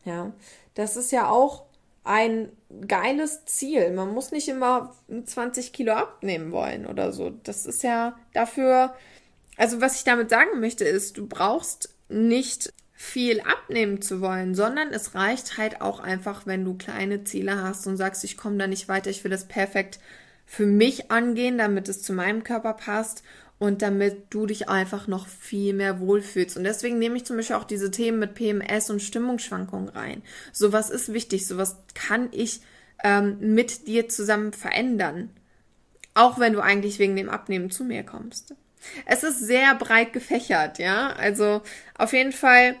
Ja, 0.04 0.32
das 0.74 0.96
ist 0.96 1.12
ja 1.12 1.30
auch 1.30 1.67
ein 2.04 2.50
geiles 2.86 3.44
Ziel. 3.44 3.90
Man 3.92 4.12
muss 4.14 4.32
nicht 4.32 4.48
immer 4.48 4.94
20 5.24 5.72
Kilo 5.72 5.92
abnehmen 5.92 6.52
wollen 6.52 6.86
oder 6.86 7.12
so. 7.12 7.30
Das 7.30 7.66
ist 7.66 7.82
ja 7.82 8.16
dafür, 8.32 8.94
also 9.56 9.80
was 9.80 9.96
ich 9.96 10.04
damit 10.04 10.30
sagen 10.30 10.60
möchte, 10.60 10.84
ist, 10.84 11.18
du 11.18 11.26
brauchst 11.26 11.94
nicht 12.08 12.72
viel 12.92 13.40
abnehmen 13.42 14.02
zu 14.02 14.20
wollen, 14.20 14.54
sondern 14.54 14.88
es 14.92 15.14
reicht 15.14 15.56
halt 15.56 15.80
auch 15.80 16.00
einfach, 16.00 16.46
wenn 16.46 16.64
du 16.64 16.76
kleine 16.76 17.22
Ziele 17.24 17.62
hast 17.62 17.86
und 17.86 17.96
sagst, 17.96 18.24
ich 18.24 18.36
komme 18.36 18.56
da 18.56 18.66
nicht 18.66 18.88
weiter, 18.88 19.10
ich 19.10 19.22
will 19.22 19.30
das 19.30 19.46
perfekt 19.46 20.00
für 20.46 20.66
mich 20.66 21.10
angehen, 21.10 21.58
damit 21.58 21.88
es 21.88 22.02
zu 22.02 22.12
meinem 22.12 22.42
Körper 22.42 22.72
passt 22.72 23.22
und 23.58 23.82
damit 23.82 24.26
du 24.30 24.46
dich 24.46 24.68
einfach 24.68 25.06
noch 25.08 25.26
viel 25.26 25.74
mehr 25.74 26.00
wohlfühlst. 26.00 26.56
Und 26.56 26.64
deswegen 26.64 26.98
nehme 26.98 27.16
ich 27.16 27.24
zum 27.24 27.36
Beispiel 27.36 27.56
auch 27.56 27.64
diese 27.64 27.90
Themen 27.90 28.18
mit 28.18 28.34
PMS 28.34 28.90
und 28.90 29.02
Stimmungsschwankungen 29.02 29.88
rein. 29.88 30.22
Sowas 30.52 30.90
ist 30.90 31.12
wichtig, 31.12 31.46
sowas 31.46 31.76
kann 31.94 32.28
ich 32.30 32.60
ähm, 33.02 33.38
mit 33.40 33.88
dir 33.88 34.08
zusammen 34.08 34.52
verändern. 34.52 35.30
Auch 36.14 36.38
wenn 36.38 36.52
du 36.52 36.60
eigentlich 36.60 36.98
wegen 36.98 37.16
dem 37.16 37.28
Abnehmen 37.28 37.70
zu 37.70 37.84
mir 37.84 38.04
kommst. 38.04 38.54
Es 39.06 39.24
ist 39.24 39.40
sehr 39.40 39.74
breit 39.74 40.12
gefächert, 40.12 40.78
ja. 40.78 41.10
Also 41.10 41.62
auf 41.96 42.12
jeden 42.12 42.32
Fall, 42.32 42.76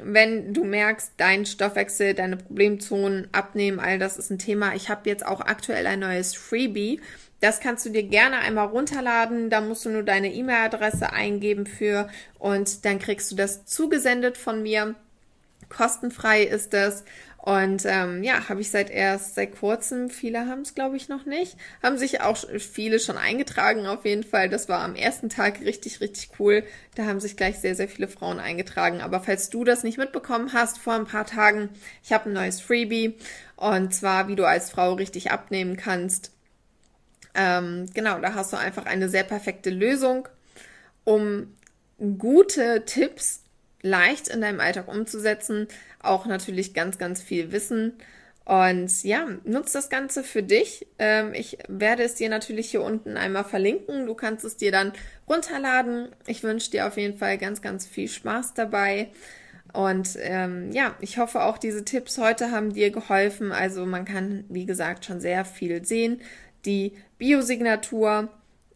wenn 0.00 0.52
du 0.52 0.64
merkst, 0.64 1.12
dein 1.16 1.46
Stoffwechsel, 1.46 2.12
deine 2.12 2.36
Problemzonen, 2.36 3.28
Abnehmen, 3.32 3.80
all 3.80 3.98
das 3.98 4.18
ist 4.18 4.30
ein 4.30 4.38
Thema. 4.38 4.74
Ich 4.74 4.90
habe 4.90 5.08
jetzt 5.08 5.24
auch 5.24 5.40
aktuell 5.40 5.86
ein 5.86 6.00
neues 6.00 6.34
Freebie 6.34 7.00
das 7.40 7.60
kannst 7.60 7.86
du 7.86 7.90
dir 7.90 8.02
gerne 8.02 8.38
einmal 8.38 8.66
runterladen. 8.66 9.50
Da 9.50 9.60
musst 9.60 9.84
du 9.84 9.90
nur 9.90 10.02
deine 10.02 10.32
E-Mail-Adresse 10.32 11.12
eingeben 11.12 11.66
für 11.66 12.08
und 12.38 12.84
dann 12.84 12.98
kriegst 12.98 13.30
du 13.30 13.36
das 13.36 13.64
zugesendet 13.64 14.36
von 14.36 14.62
mir. 14.62 14.94
Kostenfrei 15.68 16.42
ist 16.42 16.72
das. 16.72 17.04
Und 17.40 17.84
ähm, 17.86 18.22
ja, 18.24 18.48
habe 18.48 18.60
ich 18.60 18.70
seit 18.70 18.90
erst 18.90 19.36
seit 19.36 19.58
kurzem, 19.58 20.10
viele 20.10 20.46
haben 20.48 20.62
es 20.62 20.74
glaube 20.74 20.96
ich 20.96 21.08
noch 21.08 21.24
nicht, 21.24 21.56
haben 21.82 21.96
sich 21.96 22.20
auch 22.20 22.36
viele 22.58 22.98
schon 22.98 23.16
eingetragen 23.16 23.86
auf 23.86 24.04
jeden 24.04 24.24
Fall. 24.24 24.48
Das 24.50 24.68
war 24.68 24.80
am 24.80 24.96
ersten 24.96 25.28
Tag 25.30 25.60
richtig, 25.60 26.00
richtig 26.00 26.30
cool. 26.38 26.64
Da 26.96 27.06
haben 27.06 27.20
sich 27.20 27.36
gleich 27.36 27.58
sehr, 27.58 27.74
sehr 27.74 27.88
viele 27.88 28.08
Frauen 28.08 28.40
eingetragen. 28.40 29.00
Aber 29.00 29.20
falls 29.20 29.50
du 29.50 29.64
das 29.64 29.84
nicht 29.84 29.98
mitbekommen 29.98 30.52
hast 30.52 30.78
vor 30.78 30.94
ein 30.94 31.06
paar 31.06 31.26
Tagen, 31.26 31.70
ich 32.02 32.12
habe 32.12 32.28
ein 32.28 32.34
neues 32.34 32.60
Freebie 32.60 33.16
und 33.56 33.94
zwar, 33.94 34.28
wie 34.28 34.36
du 34.36 34.44
als 34.44 34.70
Frau 34.70 34.94
richtig 34.94 35.30
abnehmen 35.30 35.76
kannst. 35.76 36.32
Ähm, 37.38 37.86
genau, 37.94 38.18
da 38.18 38.34
hast 38.34 38.52
du 38.52 38.56
einfach 38.56 38.84
eine 38.84 39.08
sehr 39.08 39.22
perfekte 39.22 39.70
Lösung, 39.70 40.28
um 41.04 41.54
gute 42.18 42.84
Tipps 42.84 43.44
leicht 43.80 44.26
in 44.26 44.40
deinem 44.40 44.58
Alltag 44.58 44.88
umzusetzen. 44.88 45.68
Auch 46.02 46.26
natürlich 46.26 46.74
ganz, 46.74 46.98
ganz 46.98 47.22
viel 47.22 47.52
Wissen. 47.52 47.92
Und 48.44 49.04
ja, 49.04 49.28
nutz 49.44 49.72
das 49.72 49.88
Ganze 49.88 50.24
für 50.24 50.42
dich. 50.42 50.86
Ähm, 50.98 51.32
ich 51.32 51.58
werde 51.68 52.02
es 52.02 52.16
dir 52.16 52.28
natürlich 52.28 52.70
hier 52.70 52.82
unten 52.82 53.16
einmal 53.16 53.44
verlinken. 53.44 54.06
Du 54.06 54.14
kannst 54.14 54.44
es 54.44 54.56
dir 54.56 54.72
dann 54.72 54.92
runterladen. 55.28 56.08
Ich 56.26 56.42
wünsche 56.42 56.72
dir 56.72 56.88
auf 56.88 56.96
jeden 56.96 57.18
Fall 57.18 57.38
ganz, 57.38 57.62
ganz 57.62 57.86
viel 57.86 58.08
Spaß 58.08 58.54
dabei. 58.54 59.10
Und 59.72 60.16
ähm, 60.22 60.72
ja, 60.72 60.96
ich 61.00 61.18
hoffe 61.18 61.42
auch 61.42 61.58
diese 61.58 61.84
Tipps 61.84 62.18
heute 62.18 62.50
haben 62.50 62.72
dir 62.72 62.90
geholfen. 62.90 63.52
Also 63.52 63.86
man 63.86 64.06
kann, 64.06 64.44
wie 64.48 64.66
gesagt, 64.66 65.04
schon 65.04 65.20
sehr 65.20 65.44
viel 65.44 65.84
sehen 65.84 66.20
die 66.64 66.92
Biosignatur 67.18 68.28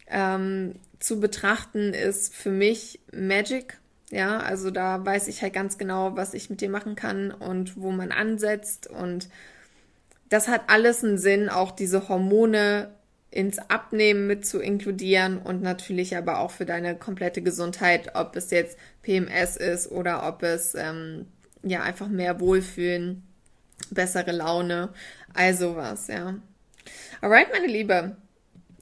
ähm, 0.08 0.74
zu 0.98 1.20
betrachten 1.20 1.94
ist 1.94 2.34
für 2.34 2.50
mich 2.50 3.00
Magic. 3.12 3.78
Ja, 4.10 4.38
also 4.38 4.70
da 4.70 5.04
weiß 5.04 5.28
ich 5.28 5.42
halt 5.42 5.54
ganz 5.54 5.78
genau, 5.78 6.16
was 6.16 6.34
ich 6.34 6.50
mit 6.50 6.60
dir 6.60 6.68
machen 6.68 6.96
kann 6.96 7.30
und 7.30 7.80
wo 7.80 7.90
man 7.90 8.12
ansetzt. 8.12 8.86
Und 8.86 9.28
das 10.28 10.48
hat 10.48 10.62
alles 10.68 11.02
einen 11.02 11.18
Sinn, 11.18 11.48
auch 11.48 11.70
diese 11.70 12.08
Hormone 12.08 12.90
ins 13.30 13.58
Abnehmen 13.58 14.26
mit 14.26 14.44
zu 14.44 14.60
inkludieren 14.60 15.38
und 15.38 15.62
natürlich 15.62 16.16
aber 16.16 16.38
auch 16.38 16.50
für 16.50 16.66
deine 16.66 16.94
komplette 16.94 17.40
Gesundheit, 17.40 18.14
ob 18.14 18.36
es 18.36 18.50
jetzt 18.50 18.78
PMS 19.00 19.56
ist 19.56 19.90
oder 19.90 20.28
ob 20.28 20.42
es 20.42 20.74
ähm, 20.74 21.26
ja 21.62 21.82
einfach 21.82 22.08
mehr 22.08 22.40
Wohlfühlen, 22.40 23.22
bessere 23.90 24.32
Laune, 24.32 24.90
also 25.32 25.76
was, 25.76 26.08
ja. 26.08 26.34
Alright, 27.20 27.48
meine 27.52 27.66
Liebe, 27.66 28.16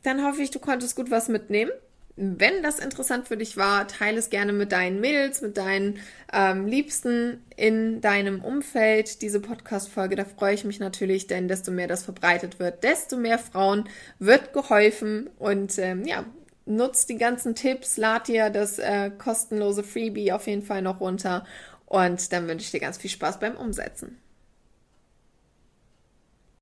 dann 0.03 0.25
hoffe 0.25 0.43
ich, 0.43 0.51
du 0.51 0.59
konntest 0.59 0.97
gut 0.97 1.11
was 1.11 1.29
mitnehmen. 1.29 1.73
Wenn 2.17 2.63
das 2.63 2.79
interessant 2.79 3.29
für 3.29 3.37
dich 3.37 3.57
war, 3.57 3.89
teile 3.89 4.19
es 4.19 4.29
gerne 4.29 4.53
mit 4.53 4.73
deinen 4.73 5.01
Mädels, 5.01 5.41
mit 5.41 5.57
deinen 5.57 6.01
ähm, 6.33 6.67
Liebsten 6.67 7.43
in 7.57 8.03
deinem 8.03 8.45
Umfeld. 8.45 9.23
Diese 9.23 9.41
Podcast-Folge, 9.41 10.17
da 10.17 10.25
freue 10.27 10.55
ich 10.55 10.65
mich 10.65 10.81
natürlich, 10.81 11.29
denn 11.29 11.49
desto 11.49 11.71
mehr 11.71 11.87
das 11.87 12.03
verbreitet 12.03 12.59
wird, 12.59 12.85
desto 12.85 13.17
mehr 13.17 13.39
Frauen 13.39 13.89
wird 14.19 14.53
geholfen. 14.53 15.31
Und 15.39 15.79
ähm, 15.79 16.05
ja, 16.05 16.27
nutzt 16.67 17.09
die 17.09 17.17
ganzen 17.17 17.55
Tipps, 17.55 17.97
lad 17.97 18.29
dir 18.29 18.51
das 18.51 18.79
äh, 18.79 19.11
kostenlose 19.11 19.83
Freebie 19.83 20.33
auf 20.33 20.47
jeden 20.47 20.63
Fall 20.63 20.83
noch 20.83 21.01
runter. 21.01 21.47
Und 21.87 22.33
dann 22.33 22.49
wünsche 22.49 22.65
ich 22.65 22.71
dir 22.71 22.81
ganz 22.81 22.99
viel 22.99 23.11
Spaß 23.11 23.41
beim 23.41 23.57
Umsetzen. 23.57 24.20